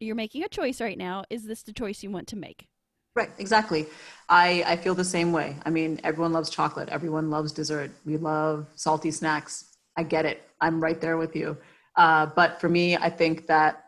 you're 0.00 0.16
making 0.16 0.42
a 0.42 0.48
choice 0.48 0.80
right 0.80 0.98
now. 0.98 1.24
Is 1.30 1.44
this 1.44 1.62
the 1.62 1.72
choice 1.72 2.02
you 2.02 2.10
want 2.10 2.26
to 2.28 2.36
make? 2.36 2.66
Right, 3.14 3.30
exactly. 3.38 3.86
I, 4.28 4.64
I 4.66 4.76
feel 4.76 4.94
the 4.94 5.04
same 5.04 5.32
way. 5.32 5.56
I 5.64 5.70
mean, 5.70 6.00
everyone 6.04 6.32
loves 6.32 6.48
chocolate. 6.48 6.88
Everyone 6.88 7.28
loves 7.28 7.52
dessert. 7.52 7.90
We 8.04 8.16
love 8.16 8.66
salty 8.76 9.10
snacks. 9.10 9.76
I 9.96 10.04
get 10.04 10.24
it. 10.24 10.42
I'm 10.60 10.80
right 10.80 11.00
there 11.00 11.16
with 11.16 11.34
you. 11.34 11.56
Uh, 11.96 12.26
but 12.26 12.60
for 12.60 12.68
me, 12.68 12.96
I 12.96 13.10
think 13.10 13.46
that 13.48 13.84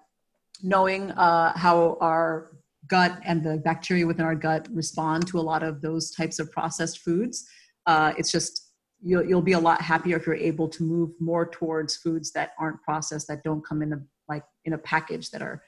knowing 0.62 1.12
uh, 1.12 1.56
how 1.56 1.96
our 2.00 2.52
gut 2.88 3.18
and 3.24 3.42
the 3.42 3.58
bacteria 3.58 4.06
within 4.06 4.24
our 4.24 4.34
gut 4.34 4.68
respond 4.72 5.26
to 5.28 5.38
a 5.38 5.40
lot 5.40 5.62
of 5.62 5.80
those 5.80 6.10
types 6.10 6.38
of 6.38 6.50
processed 6.50 6.98
foods, 6.98 7.46
uh, 7.86 8.12
it's 8.18 8.30
just 8.30 8.72
you'll, 9.00 9.24
you'll 9.24 9.40
be 9.40 9.52
a 9.52 9.58
lot 9.58 9.80
happier 9.80 10.16
if 10.16 10.26
you're 10.26 10.34
able 10.34 10.68
to 10.68 10.82
move 10.82 11.10
more 11.20 11.46
towards 11.46 11.96
foods 11.96 12.32
that 12.32 12.50
aren't 12.58 12.82
processed, 12.82 13.28
that 13.28 13.42
don't 13.44 13.64
come 13.64 13.82
in 13.82 13.92
a 13.92 14.00
like 14.28 14.44
in 14.64 14.72
a 14.72 14.78
package, 14.78 15.30
that 15.30 15.42
are 15.42 15.62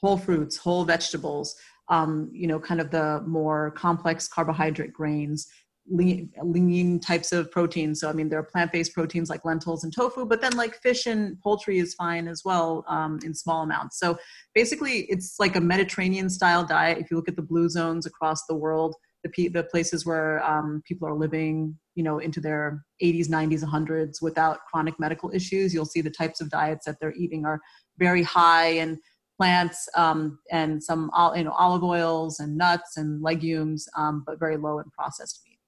whole 0.00 0.16
fruits, 0.16 0.56
whole 0.56 0.84
vegetables, 0.84 1.54
um, 1.88 2.28
you 2.32 2.46
know, 2.46 2.58
kind 2.58 2.80
of 2.80 2.90
the 2.90 3.22
more 3.26 3.70
complex 3.72 4.28
carbohydrate 4.28 4.92
grains, 4.92 5.46
lean, 5.88 6.30
lean 6.42 6.98
types 6.98 7.32
of 7.32 7.50
proteins. 7.50 8.00
So, 8.00 8.08
I 8.08 8.12
mean, 8.12 8.28
there 8.28 8.38
are 8.38 8.44
plant 8.44 8.72
based 8.72 8.92
proteins 8.92 9.30
like 9.30 9.44
lentils 9.44 9.84
and 9.84 9.94
tofu, 9.94 10.26
but 10.26 10.40
then 10.40 10.56
like 10.56 10.74
fish 10.82 11.06
and 11.06 11.40
poultry 11.40 11.78
is 11.78 11.94
fine 11.94 12.28
as 12.28 12.42
well 12.44 12.84
um, 12.88 13.20
in 13.24 13.34
small 13.34 13.62
amounts. 13.62 13.98
So, 13.98 14.18
basically, 14.54 15.02
it's 15.02 15.36
like 15.38 15.56
a 15.56 15.60
Mediterranean 15.60 16.28
style 16.28 16.64
diet. 16.64 16.98
If 16.98 17.10
you 17.10 17.16
look 17.16 17.28
at 17.28 17.36
the 17.36 17.42
blue 17.42 17.68
zones 17.68 18.06
across 18.06 18.44
the 18.46 18.56
world, 18.56 18.96
the, 19.22 19.48
the 19.48 19.64
places 19.64 20.04
where 20.04 20.44
um, 20.44 20.82
people 20.86 21.08
are 21.08 21.14
living, 21.14 21.76
you 21.94 22.02
know, 22.02 22.18
into 22.18 22.40
their 22.40 22.84
80s, 23.02 23.28
90s, 23.28 23.64
100s 23.64 24.22
without 24.22 24.58
chronic 24.70 24.98
medical 24.98 25.30
issues, 25.32 25.72
you'll 25.72 25.84
see 25.84 26.00
the 26.00 26.10
types 26.10 26.40
of 26.40 26.50
diets 26.50 26.86
that 26.86 26.96
they're 27.00 27.14
eating 27.14 27.44
are 27.44 27.60
very 27.98 28.22
high 28.22 28.68
in 28.68 28.98
plants 29.36 29.88
um, 29.94 30.38
and 30.50 30.82
some 30.82 31.10
you 31.34 31.44
know 31.44 31.52
olive 31.52 31.84
oils 31.84 32.40
and 32.40 32.56
nuts 32.56 32.96
and 32.96 33.22
legumes, 33.22 33.88
um, 33.96 34.22
but 34.26 34.38
very 34.38 34.56
low 34.56 34.78
in 34.78 34.90
processed 34.90 35.42
meat. 35.46 35.58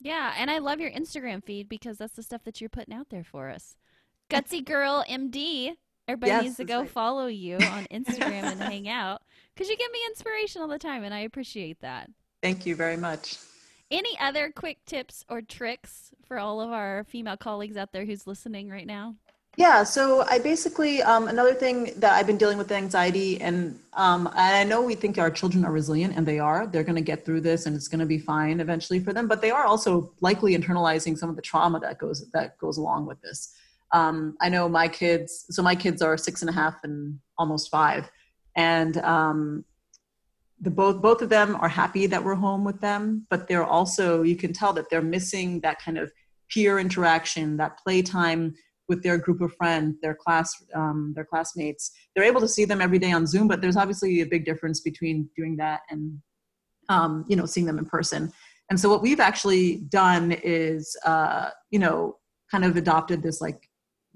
Yeah, 0.00 0.34
and 0.36 0.50
I 0.50 0.58
love 0.58 0.80
your 0.80 0.90
Instagram 0.90 1.44
feed 1.44 1.68
because 1.68 1.98
that's 1.98 2.14
the 2.14 2.22
stuff 2.22 2.44
that 2.44 2.60
you're 2.60 2.70
putting 2.70 2.94
out 2.94 3.08
there 3.10 3.24
for 3.24 3.50
us. 3.50 3.76
Gutsy 4.30 4.64
Girl 4.64 5.04
MD. 5.08 5.74
Everybody 6.06 6.32
Yes, 6.32 6.44
needs 6.44 6.56
to 6.56 6.64
go 6.64 6.80
right. 6.80 6.90
follow 6.90 7.26
you 7.26 7.56
on 7.56 7.86
Instagram 7.90 8.44
and 8.44 8.60
hang 8.60 8.88
out 8.88 9.22
because 9.54 9.70
you 9.70 9.76
give 9.76 9.90
me 9.90 9.98
inspiration 10.08 10.60
all 10.60 10.68
the 10.68 10.78
time, 10.78 11.02
and 11.04 11.14
I 11.14 11.20
appreciate 11.20 11.80
that. 11.80 12.10
Thank 12.42 12.66
you 12.66 12.76
very 12.76 12.98
much. 12.98 13.38
Any 13.90 14.18
other 14.18 14.50
quick 14.54 14.84
tips 14.84 15.24
or 15.30 15.40
tricks 15.40 16.10
for 16.26 16.38
all 16.38 16.60
of 16.60 16.70
our 16.70 17.04
female 17.04 17.36
colleagues 17.36 17.76
out 17.76 17.92
there 17.92 18.04
who's 18.04 18.26
listening 18.26 18.68
right 18.68 18.86
now? 18.86 19.14
Yeah, 19.56 19.84
so 19.84 20.24
I 20.28 20.38
basically 20.40 21.00
um, 21.02 21.28
another 21.28 21.54
thing 21.54 21.92
that 21.96 22.12
I've 22.14 22.26
been 22.26 22.36
dealing 22.36 22.58
with 22.58 22.72
anxiety, 22.72 23.40
and 23.40 23.78
um, 23.92 24.28
I 24.32 24.64
know 24.64 24.82
we 24.82 24.96
think 24.96 25.16
our 25.16 25.30
children 25.30 25.64
are 25.64 25.70
resilient, 25.70 26.16
and 26.16 26.26
they 26.26 26.40
are. 26.40 26.66
They're 26.66 26.82
going 26.82 26.96
to 26.96 27.02
get 27.02 27.24
through 27.24 27.42
this, 27.42 27.66
and 27.66 27.76
it's 27.76 27.86
going 27.86 28.00
to 28.00 28.06
be 28.06 28.18
fine 28.18 28.58
eventually 28.58 28.98
for 28.98 29.12
them. 29.12 29.28
But 29.28 29.40
they 29.40 29.52
are 29.52 29.64
also 29.64 30.12
likely 30.20 30.56
internalizing 30.56 31.16
some 31.16 31.30
of 31.30 31.36
the 31.36 31.42
trauma 31.42 31.78
that 31.80 31.98
goes 31.98 32.28
that 32.32 32.58
goes 32.58 32.78
along 32.78 33.06
with 33.06 33.20
this. 33.22 33.54
Um, 33.92 34.36
I 34.40 34.48
know 34.48 34.68
my 34.68 34.88
kids. 34.88 35.46
So 35.50 35.62
my 35.62 35.76
kids 35.76 36.02
are 36.02 36.16
six 36.18 36.42
and 36.42 36.50
a 36.50 36.52
half 36.52 36.82
and 36.82 37.20
almost 37.38 37.70
five, 37.70 38.10
and 38.56 38.96
um, 38.98 39.64
the 40.60 40.70
both 40.70 41.00
both 41.00 41.22
of 41.22 41.28
them 41.28 41.54
are 41.60 41.68
happy 41.68 42.06
that 42.06 42.24
we're 42.24 42.34
home 42.34 42.64
with 42.64 42.80
them, 42.80 43.24
but 43.30 43.46
they're 43.46 43.64
also 43.64 44.22
you 44.22 44.34
can 44.34 44.52
tell 44.52 44.72
that 44.72 44.90
they're 44.90 45.00
missing 45.00 45.60
that 45.60 45.80
kind 45.80 45.96
of 45.96 46.10
peer 46.48 46.80
interaction, 46.80 47.56
that 47.58 47.78
playtime 47.78 48.54
with 48.88 49.02
their 49.02 49.18
group 49.18 49.40
of 49.40 49.54
friends, 49.54 49.96
their 50.02 50.14
class, 50.14 50.54
um, 50.74 51.12
their 51.14 51.24
classmates. 51.24 51.92
They're 52.14 52.24
able 52.24 52.40
to 52.40 52.48
see 52.48 52.64
them 52.64 52.80
every 52.80 52.98
day 52.98 53.12
on 53.12 53.26
Zoom, 53.26 53.48
but 53.48 53.60
there's 53.60 53.76
obviously 53.76 54.20
a 54.20 54.26
big 54.26 54.44
difference 54.44 54.80
between 54.80 55.28
doing 55.36 55.56
that 55.56 55.80
and, 55.90 56.20
um, 56.88 57.24
you 57.28 57.36
know, 57.36 57.46
seeing 57.46 57.66
them 57.66 57.78
in 57.78 57.86
person. 57.86 58.32
And 58.70 58.78
so 58.78 58.88
what 58.88 59.02
we've 59.02 59.20
actually 59.20 59.76
done 59.88 60.32
is, 60.32 60.96
uh, 61.04 61.50
you 61.70 61.78
know, 61.78 62.18
kind 62.50 62.64
of 62.64 62.76
adopted 62.76 63.22
this 63.22 63.40
like 63.40 63.68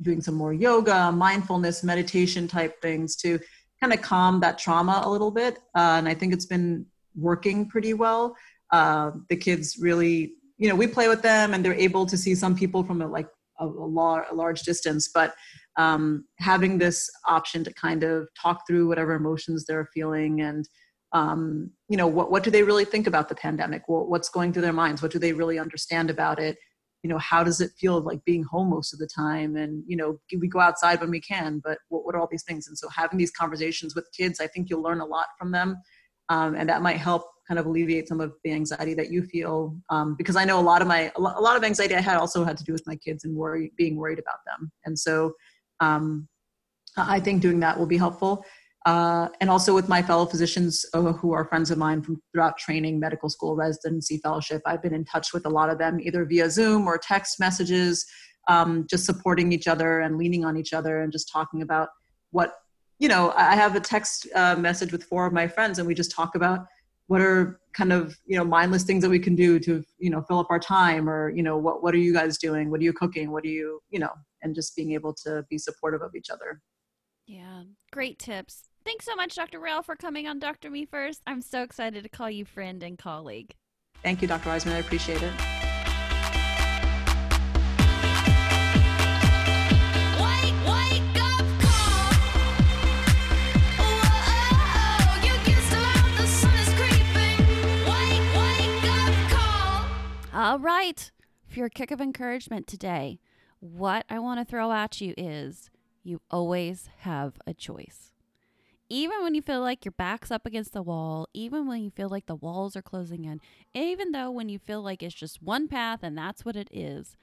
doing 0.03 0.21
some 0.21 0.35
more 0.35 0.53
yoga, 0.53 1.11
mindfulness, 1.13 1.83
meditation 1.83 2.47
type 2.47 2.81
things 2.81 3.17
to 3.17 3.39
kind 3.81 3.93
of 3.93 4.01
calm 4.01 4.41
that 4.41 4.59
trauma 4.59 5.03
a 5.05 5.11
little 5.11 5.31
bit. 5.31 5.59
Uh, 5.75 5.97
and 5.99 6.09
I 6.09 6.15
think 6.15 6.33
it's 6.33 6.47
been 6.47 6.87
working 7.15 7.69
pretty 7.69 7.95
well. 7.95 8.37
Uh, 8.73 9.13
the 9.29 9.37
kids 9.37 9.77
really, 9.81 10.35
you 10.57 10.69
know, 10.69 10.75
we 10.75 10.87
play 10.87 11.09
with 11.09 11.23
them 11.23 11.55
and 11.55 11.65
they're 11.65 11.75
able 11.75 12.07
to 12.07 12.17
see 12.17 12.35
some 12.35 12.55
people 12.57 12.85
from 12.85 13.03
a, 13.03 13.07
like 13.07 13.29
a, 13.59 13.67
a, 13.67 14.25
a 14.31 14.35
large 14.35 14.63
distance, 14.63 15.09
but 15.13 15.35
um, 15.77 16.25
having 16.39 16.79
this 16.79 17.09
option 17.27 17.63
to 17.65 17.73
kind 17.75 18.03
of 18.03 18.29
talk 18.41 18.67
through 18.67 18.89
whatever 18.89 19.15
emotions 19.15 19.65
they're 19.65 19.89
feeling 19.95 20.41
and 20.41 20.69
um, 21.13 21.71
you 21.89 21.97
know 21.97 22.07
what, 22.07 22.31
what 22.31 22.43
do 22.43 22.51
they 22.51 22.63
really 22.63 22.85
think 22.85 23.07
about 23.07 23.31
the 23.31 23.35
pandemic? 23.35 23.83
What, 23.87 24.11
what's 24.11 24.29
going 24.29 24.53
through 24.53 24.63
their 24.63 24.75
minds? 24.75 25.01
What 25.01 25.11
do 25.11 25.19
they 25.19 25.33
really 25.33 25.59
understand 25.59 26.11
about 26.11 26.39
it? 26.39 26.59
You 27.03 27.09
know 27.09 27.19
how 27.19 27.43
does 27.43 27.63
it 27.63 27.71
feel 27.81 28.01
like 28.01 28.23
being 28.27 28.43
home 28.43 28.69
most 28.69 28.93
of 28.93 28.99
the 28.99 29.07
time? 29.07 29.57
And 29.57 29.85
you 29.87 29.97
know 29.97 30.19
we 30.39 30.49
go 30.49 30.61
outside 30.61 31.01
when 31.01 31.11
we 31.11 31.21
can 31.21 31.63
but 31.65 31.79
what, 31.89 32.05
what 32.05 32.15
are 32.15 32.21
all 32.21 32.29
these 32.31 32.43
things? 32.43 32.69
And 32.69 32.77
so 32.77 32.89
having 32.91 33.19
these 33.19 33.31
conversations 33.31 33.95
with 33.95 34.07
kids 34.15 34.41
i 34.41 34.47
think 34.49 34.69
you'll 34.69 34.83
learn 34.83 35.01
a 35.01 35.07
lot 35.07 35.27
from 35.39 35.53
them 35.53 35.81
um, 36.29 36.55
and 36.55 36.69
that 36.69 36.83
might 36.83 36.99
help 36.99 37.25
kind 37.49 37.59
of 37.59 37.65
alleviate 37.67 38.07
some 38.07 38.21
of 38.21 38.35
the 38.45 38.53
anxiety 38.53 38.93
that 38.93 39.11
you 39.11 39.23
feel 39.23 39.75
um, 39.89 40.15
because 40.17 40.37
i 40.37 40.45
know 40.45 40.61
a 40.61 40.67
lot 40.73 40.83
of 40.83 40.87
my 40.87 41.11
a 41.17 41.21
lot 41.21 41.57
of 41.57 41.65
anxiety 41.65 41.95
i 41.95 42.01
had 42.01 42.19
also 42.19 42.45
had 42.45 42.57
to 42.59 42.65
do 42.65 42.73
with 42.73 42.87
my 42.87 42.95
kids 42.97 43.25
and 43.25 43.35
worry 43.35 43.73
being 43.77 43.97
worried 43.97 44.19
about 44.19 44.41
them. 44.47 44.71
And 44.85 44.99
so 44.99 45.33
um, 45.81 46.29
i 46.97 47.19
think 47.19 47.41
doing 47.41 47.61
that 47.61 47.79
will 47.79 47.87
be 47.87 47.97
helpful. 47.97 48.45
Uh, 48.87 49.29
and 49.41 49.51
also 49.51 49.75
with 49.75 49.89
my 49.89 50.01
fellow 50.01 50.25
physicians 50.25 50.87
uh, 50.95 51.13
who 51.13 51.33
are 51.33 51.45
friends 51.45 51.71
of 51.71 51.77
mine 51.77 52.01
from 52.01 52.17
throughout 52.33 52.57
training 52.57 52.99
medical 52.99 53.29
school 53.29 53.57
residency 53.57 54.19
fellowship 54.19 54.63
i've 54.67 54.81
been 54.81 54.95
in 54.95 55.05
touch 55.05 55.33
with 55.35 55.45
a 55.47 55.49
lot 55.49 55.69
of 55.69 55.79
them 55.79 55.99
either 56.01 56.25
via 56.25 56.49
zoom 56.49 56.87
or 56.87 56.97
text 56.97 57.41
messages 57.41 58.07
um, 58.47 58.87
just 58.89 59.05
supporting 59.05 59.53
each 59.53 59.69
other 59.69 60.01
and 60.01 60.17
leaning 60.17 60.45
on 60.45 60.57
each 60.57 60.73
other 60.73 61.03
and 61.03 61.13
just 61.13 61.31
talking 61.31 61.61
about 61.61 61.89
what 62.31 62.55
you 63.01 63.09
know 63.09 63.33
i 63.37 63.57
have 63.57 63.75
a 63.75 63.81
text 63.81 64.29
uh, 64.35 64.55
message 64.55 64.93
with 64.93 65.03
four 65.03 65.27
of 65.27 65.33
my 65.33 65.47
friends 65.47 65.79
and 65.79 65.87
we 65.87 65.93
just 65.93 66.13
talk 66.13 66.37
about 66.37 66.61
what 67.09 67.21
are 67.21 67.61
kind 67.75 67.93
of 67.93 68.17
you 68.27 68.37
know 68.39 68.45
mindless 68.45 68.85
things 68.85 69.03
that 69.03 69.11
we 69.11 69.19
can 69.19 69.35
do 69.35 69.59
to 69.59 69.83
you 69.99 70.11
know 70.11 70.23
fill 70.23 70.39
up 70.39 70.47
our 70.51 70.59
time 70.59 71.09
or 71.09 71.31
you 71.31 71.43
know 71.43 71.57
what 71.59 71.83
what 71.83 71.95
are 71.95 71.99
you 71.99 72.13
guys 72.13 72.39
doing 72.39 72.71
what 72.71 72.81
are 72.81 72.85
you 72.85 72.93
cooking 72.93 73.31
what 73.31 73.45
are 73.45 73.49
you 73.49 73.81
you 73.91 73.99
know 73.99 74.11
and 74.43 74.55
just 74.55 74.75
being 74.77 74.93
able 74.93 75.13
to 75.13 75.45
be 75.51 75.59
supportive 75.59 76.01
of 76.03 76.15
each 76.15 76.31
other 76.31 76.61
Yeah, 77.27 77.65
great 77.93 78.19
tips. 78.19 78.63
Thanks 78.85 79.05
so 79.05 79.15
much, 79.17 79.35
Dr. 79.35 79.59
Rao, 79.61 79.83
for 79.83 79.97
coming 79.97 80.27
on 80.29 80.39
Dr. 80.39 80.71
Me 80.71 80.87
First. 80.87 81.21
I'm 81.27 81.43
so 81.43 81.63
excited 81.63 82.03
to 82.05 82.09
call 82.09 82.31
you 82.31 82.45
friend 82.47 82.83
and 82.83 82.97
colleague. 82.99 83.53
thank 84.03 84.23
you 84.23 84.29
dr 84.29 84.49
Wiseman. 84.49 84.75
i 84.77 84.79
appreciate 84.79 85.23
it 85.23 85.33
All 100.39 100.61
right. 100.61 101.11
For 101.49 101.59
your 101.59 101.69
kick 101.69 101.91
of 101.91 102.01
encouragement 102.01 102.69
today, 102.69 103.19
what 103.59 104.05
I 104.09 104.21
want 104.21 104.39
to 104.39 104.45
throw 104.45 104.71
at 104.71 105.01
you 105.01 105.13
is 105.17 105.69
you 106.05 106.21
always 106.31 106.89
have 106.99 107.41
a 107.45 107.53
choice. 107.53 108.13
Even 108.89 109.25
when 109.25 109.35
you 109.35 109.43
feel 109.43 109.61
like 109.61 109.85
your 109.85 109.91
back's 109.99 110.31
up 110.31 110.47
against 110.47 110.75
the 110.75 110.81
wall, 110.81 111.27
even 111.35 111.67
when 111.67 111.83
you 111.83 111.91
feel 111.91 112.09
like 112.09 112.27
the 112.27 112.37
walls 112.37 112.77
are 112.77 112.83
closing 112.83 113.25
in, 113.25 113.41
even 113.75 114.13
though 114.13 114.31
when 114.31 114.49
you 114.49 114.61
feel 114.61 114.81
like 114.81 115.03
it's 115.03 115.13
just 115.13 115.43
one 115.43 115.67
path 115.67 116.05
and 116.05 116.17
that's 116.17 116.45
what 116.45 116.55
it 116.55 116.69
is, 116.71 117.17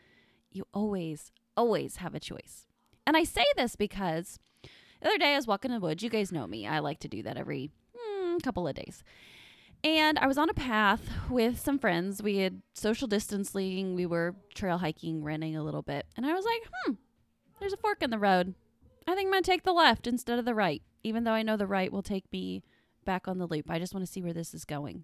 you 0.51 0.65
always, 0.73 1.31
always 1.55 1.95
have 1.95 2.15
a 2.15 2.19
choice. 2.19 2.67
And 3.07 3.15
I 3.15 3.23
say 3.23 3.45
this 3.55 3.77
because 3.77 4.39
The 5.01 5.07
other 5.07 5.17
day, 5.17 5.35
I 5.35 5.37
was 5.37 5.47
walking 5.47 5.71
in 5.71 5.79
the 5.79 5.87
woods. 5.87 6.03
You 6.03 6.09
guys 6.09 6.33
know 6.33 6.47
me. 6.47 6.67
I 6.67 6.79
like 6.79 6.99
to 6.99 7.07
do 7.07 7.23
that 7.23 7.37
every 7.37 7.71
mm, 7.95 8.43
couple 8.43 8.67
of 8.67 8.75
days. 8.75 9.05
And 9.85 10.17
I 10.17 10.25
was 10.25 10.39
on 10.39 10.49
a 10.49 10.53
path 10.55 11.07
with 11.29 11.59
some 11.59 11.77
friends. 11.77 12.23
We 12.23 12.37
had 12.37 12.63
social 12.73 13.07
distancing. 13.07 13.93
We 13.93 14.07
were 14.07 14.33
trail 14.55 14.79
hiking, 14.79 15.23
running 15.23 15.55
a 15.55 15.63
little 15.63 15.83
bit. 15.83 16.07
And 16.17 16.25
I 16.25 16.33
was 16.33 16.43
like, 16.43 16.61
hmm, 16.73 16.93
there's 17.59 17.71
a 17.71 17.77
fork 17.77 18.01
in 18.01 18.09
the 18.09 18.17
road. 18.17 18.55
I 19.07 19.13
think 19.13 19.27
I'm 19.27 19.31
going 19.33 19.43
to 19.43 19.51
take 19.51 19.61
the 19.61 19.71
left 19.71 20.07
instead 20.07 20.39
of 20.39 20.45
the 20.45 20.55
right, 20.55 20.81
even 21.03 21.23
though 21.23 21.33
I 21.33 21.43
know 21.43 21.55
the 21.55 21.67
right 21.67 21.91
will 21.91 22.01
take 22.01 22.25
me 22.31 22.63
back 23.05 23.27
on 23.27 23.37
the 23.37 23.45
loop. 23.45 23.69
I 23.69 23.77
just 23.77 23.93
want 23.93 24.03
to 24.03 24.11
see 24.11 24.23
where 24.23 24.33
this 24.33 24.55
is 24.55 24.65
going. 24.65 25.03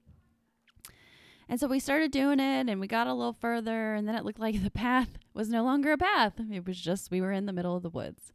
And 1.48 1.60
so 1.60 1.68
we 1.68 1.80
started 1.80 2.12
doing 2.12 2.40
it 2.40 2.68
and 2.68 2.80
we 2.80 2.88
got 2.88 3.06
a 3.06 3.14
little 3.14 3.34
further, 3.34 3.94
and 3.94 4.08
then 4.08 4.16
it 4.16 4.26
looked 4.26 4.40
like 4.40 4.64
the 4.64 4.72
path 4.72 5.20
was 5.36 5.48
no 5.48 5.64
longer 5.64 5.92
a 5.92 5.98
path. 5.98 6.34
It 6.52 6.66
was 6.66 6.82
just 6.82 7.12
we 7.12 7.22
were 7.22 7.32
in 7.32 7.46
the 7.46 7.54
middle 7.54 7.76
of 7.76 7.84
the 7.84 7.90
woods. 7.92 8.34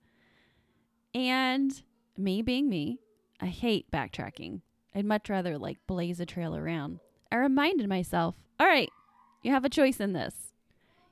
And 1.12 1.82
me 2.16 2.40
being 2.40 2.68
me, 2.68 3.00
I 3.40 3.46
hate 3.46 3.90
backtracking. 3.90 4.60
I'd 4.96 5.04
much 5.04 5.28
rather 5.28 5.58
like 5.58 5.86
blaze 5.86 6.20
a 6.20 6.26
trail 6.26 6.56
around. 6.56 7.00
I 7.30 7.36
reminded 7.36 7.86
myself, 7.86 8.34
all 8.58 8.66
right, 8.66 8.88
you 9.42 9.50
have 9.52 9.66
a 9.66 9.68
choice 9.68 10.00
in 10.00 10.14
this. 10.14 10.54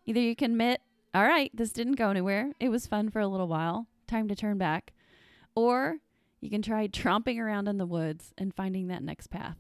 Either 0.07 0.21
you 0.21 0.35
can 0.35 0.53
admit, 0.53 0.81
all 1.13 1.25
right, 1.25 1.51
this 1.53 1.71
didn't 1.71 1.97
go 1.97 2.09
anywhere. 2.09 2.53
It 2.59 2.71
was 2.71 2.87
fun 2.87 3.11
for 3.11 3.21
a 3.21 3.29
little 3.29 3.47
while. 3.47 3.87
Time 4.07 4.27
to 4.29 4.35
turn 4.35 4.57
back. 4.57 4.95
Or 5.55 5.99
you 6.41 6.49
can 6.49 6.63
try 6.63 6.89
tromping 6.89 7.39
around 7.39 7.69
in 7.69 7.77
the 7.77 7.85
woods 7.85 8.33
and 8.39 8.55
finding 8.55 8.89
that 8.89 9.03
next 9.03 9.27
path. 9.27 9.59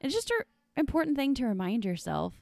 It's 0.00 0.14
just 0.14 0.30
an 0.30 0.44
important 0.76 1.16
thing 1.16 1.34
to 1.34 1.44
remind 1.44 1.84
yourself 1.84 2.34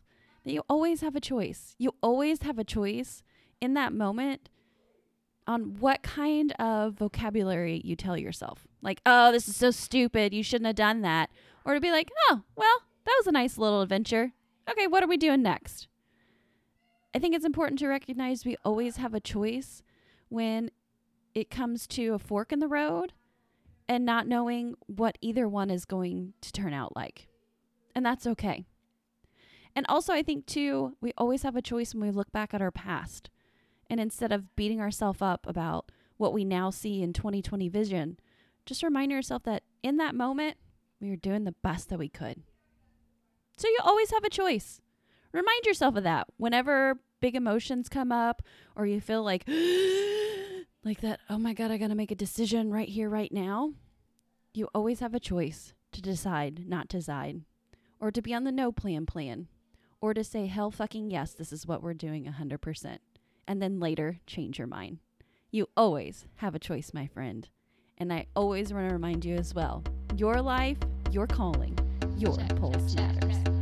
that 0.45 0.52
you 0.52 0.62
always 0.69 1.00
have 1.00 1.16
a 1.16 1.21
choice. 1.21 1.75
You 1.78 1.95
always 2.02 2.42
have 2.42 2.59
a 2.59 2.64
choice 2.64 3.23
in 3.59 3.73
that 3.73 3.95
moment 3.95 4.50
on 5.47 5.78
what 5.80 6.02
kind 6.02 6.52
of 6.59 6.92
vocabulary 6.92 7.80
you 7.85 7.97
tell 7.97 8.19
yourself. 8.19 8.66
Like, 8.82 9.00
oh, 9.04 9.32
this 9.32 9.49
is 9.49 9.56
so 9.56 9.70
stupid. 9.70 10.32
You 10.32 10.42
shouldn't 10.42 10.66
have 10.66 10.76
done 10.76 11.02
that. 11.02 11.30
Or 11.64 11.75
to 11.75 11.80
be 11.80 11.90
like, 11.90 12.10
oh, 12.30 12.42
well, 12.56 12.82
that 13.04 13.14
was 13.18 13.26
a 13.26 13.32
nice 13.32 13.58
little 13.58 13.82
adventure. 13.82 14.32
Okay, 14.70 14.87
what 14.87 15.02
are 15.02 15.08
we 15.08 15.16
doing 15.16 15.42
next? 15.42 15.88
I 17.14 17.18
think 17.18 17.34
it's 17.34 17.44
important 17.44 17.78
to 17.80 17.88
recognize 17.88 18.44
we 18.44 18.56
always 18.64 18.96
have 18.96 19.14
a 19.14 19.20
choice 19.20 19.82
when 20.28 20.70
it 21.34 21.50
comes 21.50 21.87
to 21.88 22.14
a 22.14 22.18
fork 22.18 22.52
in 22.52 22.60
the 22.60 22.68
road 22.68 23.12
and 23.88 24.04
not 24.04 24.28
knowing 24.28 24.75
what 24.87 25.18
either 25.20 25.49
one 25.49 25.70
is 25.70 25.84
going 25.84 26.34
to 26.40 26.52
turn 26.52 26.72
out 26.72 26.94
like. 26.94 27.26
And 27.94 28.06
that's 28.06 28.26
okay. 28.26 28.64
And 29.75 29.87
also, 29.88 30.12
I 30.12 30.22
think, 30.22 30.46
too, 30.46 30.96
we 31.00 31.12
always 31.18 31.42
have 31.42 31.56
a 31.56 31.62
choice 31.62 31.94
when 31.94 32.04
we 32.04 32.12
look 32.12 32.30
back 32.32 32.54
at 32.54 32.62
our 32.62 32.70
past. 32.70 33.30
And 33.88 33.99
instead 33.99 34.32
of 34.32 34.54
beating 34.54 34.80
ourselves 34.80 35.20
up 35.20 35.46
about 35.49 35.90
what 36.16 36.32
we 36.32 36.44
now 36.44 36.70
see 36.70 37.02
in 37.02 37.12
2020 37.12 37.68
vision, 37.68 38.18
just 38.67 38.83
remind 38.83 39.12
yourself 39.12 39.43
that 39.45 39.62
in 39.83 39.97
that 39.97 40.14
moment, 40.14 40.57
we 41.00 41.11
were 41.11 41.17
doing 41.17 41.45
the 41.45 41.55
best 41.62 41.88
that 41.88 41.99
we 41.99 42.09
could. 42.09 42.43
So 43.57 43.69
you 43.69 43.79
always 43.85 44.11
have 44.11 44.25
a 44.25 44.31
choice. 44.31 44.81
Remind 45.33 45.64
yourself 45.64 45.97
of 45.97 46.05
that 46.05 46.26
whenever 46.37 47.00
big 47.21 47.37
emotions 47.37 47.88
come 47.88 48.11
up 48.11 48.43
or 48.75 48.87
you 48.87 49.00
feel 49.00 49.23
like, 49.23 49.45
like 50.84 51.00
that, 51.00 51.21
oh 51.28 51.39
my 51.39 51.54
God, 51.54 51.71
I 51.71 51.78
got 51.78 51.89
to 51.89 51.95
make 51.95 52.11
a 52.11 52.17
decision 52.17 52.71
right 52.71 52.89
here, 52.89 53.08
right 53.08 53.32
now. 53.32 53.73
You 54.52 54.69
always 54.75 55.00
have 55.00 55.15
a 55.15 55.21
choice 55.21 55.75
to 55.93 56.02
decide 56.02 56.69
not 56.69 56.89
to 56.91 56.99
decide 56.99 57.43
or 58.00 58.11
to 58.11 58.23
be 58.23 58.34
on 58.34 58.45
the 58.45 58.52
no 58.52 58.73
plan 58.73 59.06
plan 59.06 59.49
or 60.00 60.15
to 60.15 60.25
say, 60.25 60.47
hell 60.47 60.71
fucking 60.71 61.11
yes, 61.11 61.32
this 61.32 61.52
is 61.52 61.67
what 61.67 61.82
we're 61.82 61.95
doing 61.95 62.25
100%. 62.25 62.99
And 63.47 63.61
then 63.61 63.80
later 63.80 64.21
change 64.26 64.58
your 64.58 64.67
mind. 64.67 64.99
You 65.50 65.69
always 65.76 66.26
have 66.37 66.54
a 66.54 66.61
choice, 66.61 66.93
my 66.95 67.06
friend. 67.06 67.49
And 68.00 68.10
I 68.10 68.25
always 68.34 68.73
want 68.73 68.89
to 68.89 68.95
remind 68.95 69.25
you 69.26 69.36
as 69.36 69.54
well 69.54 69.84
your 70.17 70.41
life, 70.41 70.78
your 71.13 71.26
calling, 71.26 71.78
your 72.17 72.36
pulse 72.56 72.95
matters. 72.97 73.59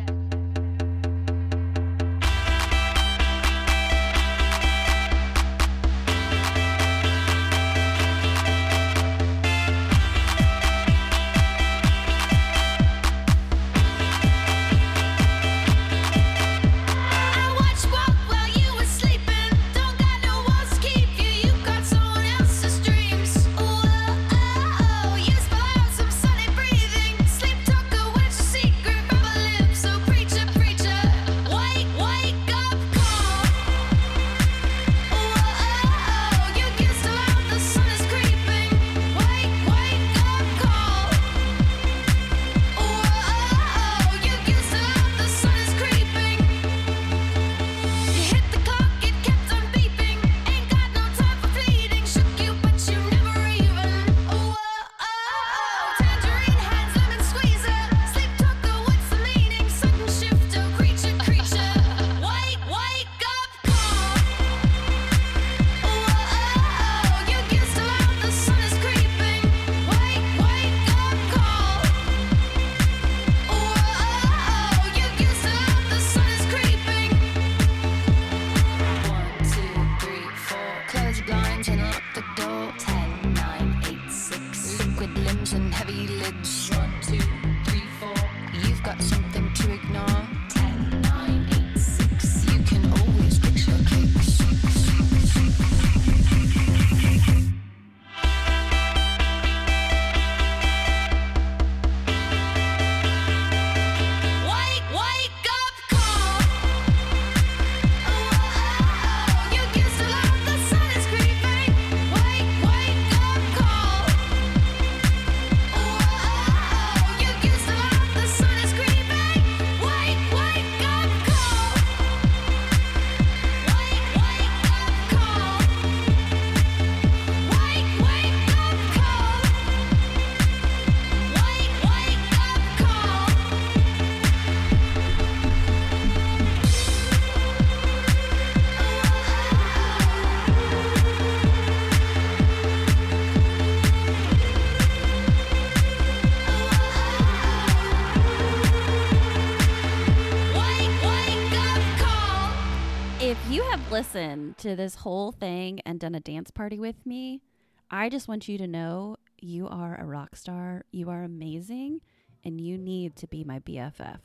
Listened 153.99 154.57
to 154.57 154.77
this 154.77 154.95
whole 154.95 155.33
thing 155.33 155.81
and 155.85 155.99
done 155.99 156.15
a 156.15 156.21
dance 156.21 156.53
party 156.53 156.79
with 156.79 157.05
me, 157.05 157.43
I 157.91 158.09
just 158.09 158.29
want 158.29 158.49
you 158.49 158.57
to 158.59 158.69
know 158.69 159.17
you 159.41 159.67
are 159.67 159.97
a 159.97 160.07
rock 160.07 160.37
star, 160.37 160.85
you 160.93 161.11
are 161.11 161.25
amazing, 161.25 162.01
and 162.45 162.61
you 162.61 162.79
need 162.79 163.17
to 163.17 163.27
be 163.27 163.43
my 163.43 163.59
BFF. 163.59 164.21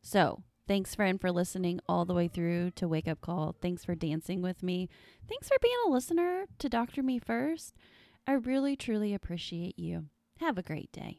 So, 0.00 0.44
thanks, 0.66 0.94
friend, 0.94 1.20
for 1.20 1.30
listening 1.30 1.78
all 1.86 2.06
the 2.06 2.14
way 2.14 2.28
through 2.28 2.70
to 2.76 2.88
Wake 2.88 3.06
Up 3.06 3.20
Call. 3.20 3.54
Thanks 3.60 3.84
for 3.84 3.94
dancing 3.94 4.40
with 4.40 4.62
me. 4.62 4.88
Thanks 5.28 5.48
for 5.48 5.58
being 5.60 5.76
a 5.86 5.90
listener 5.90 6.46
to 6.58 6.70
Dr. 6.70 7.02
Me 7.02 7.18
First. 7.18 7.74
I 8.26 8.32
really, 8.32 8.76
truly 8.76 9.12
appreciate 9.12 9.78
you. 9.78 10.06
Have 10.40 10.56
a 10.56 10.62
great 10.62 10.90
day. 10.90 11.16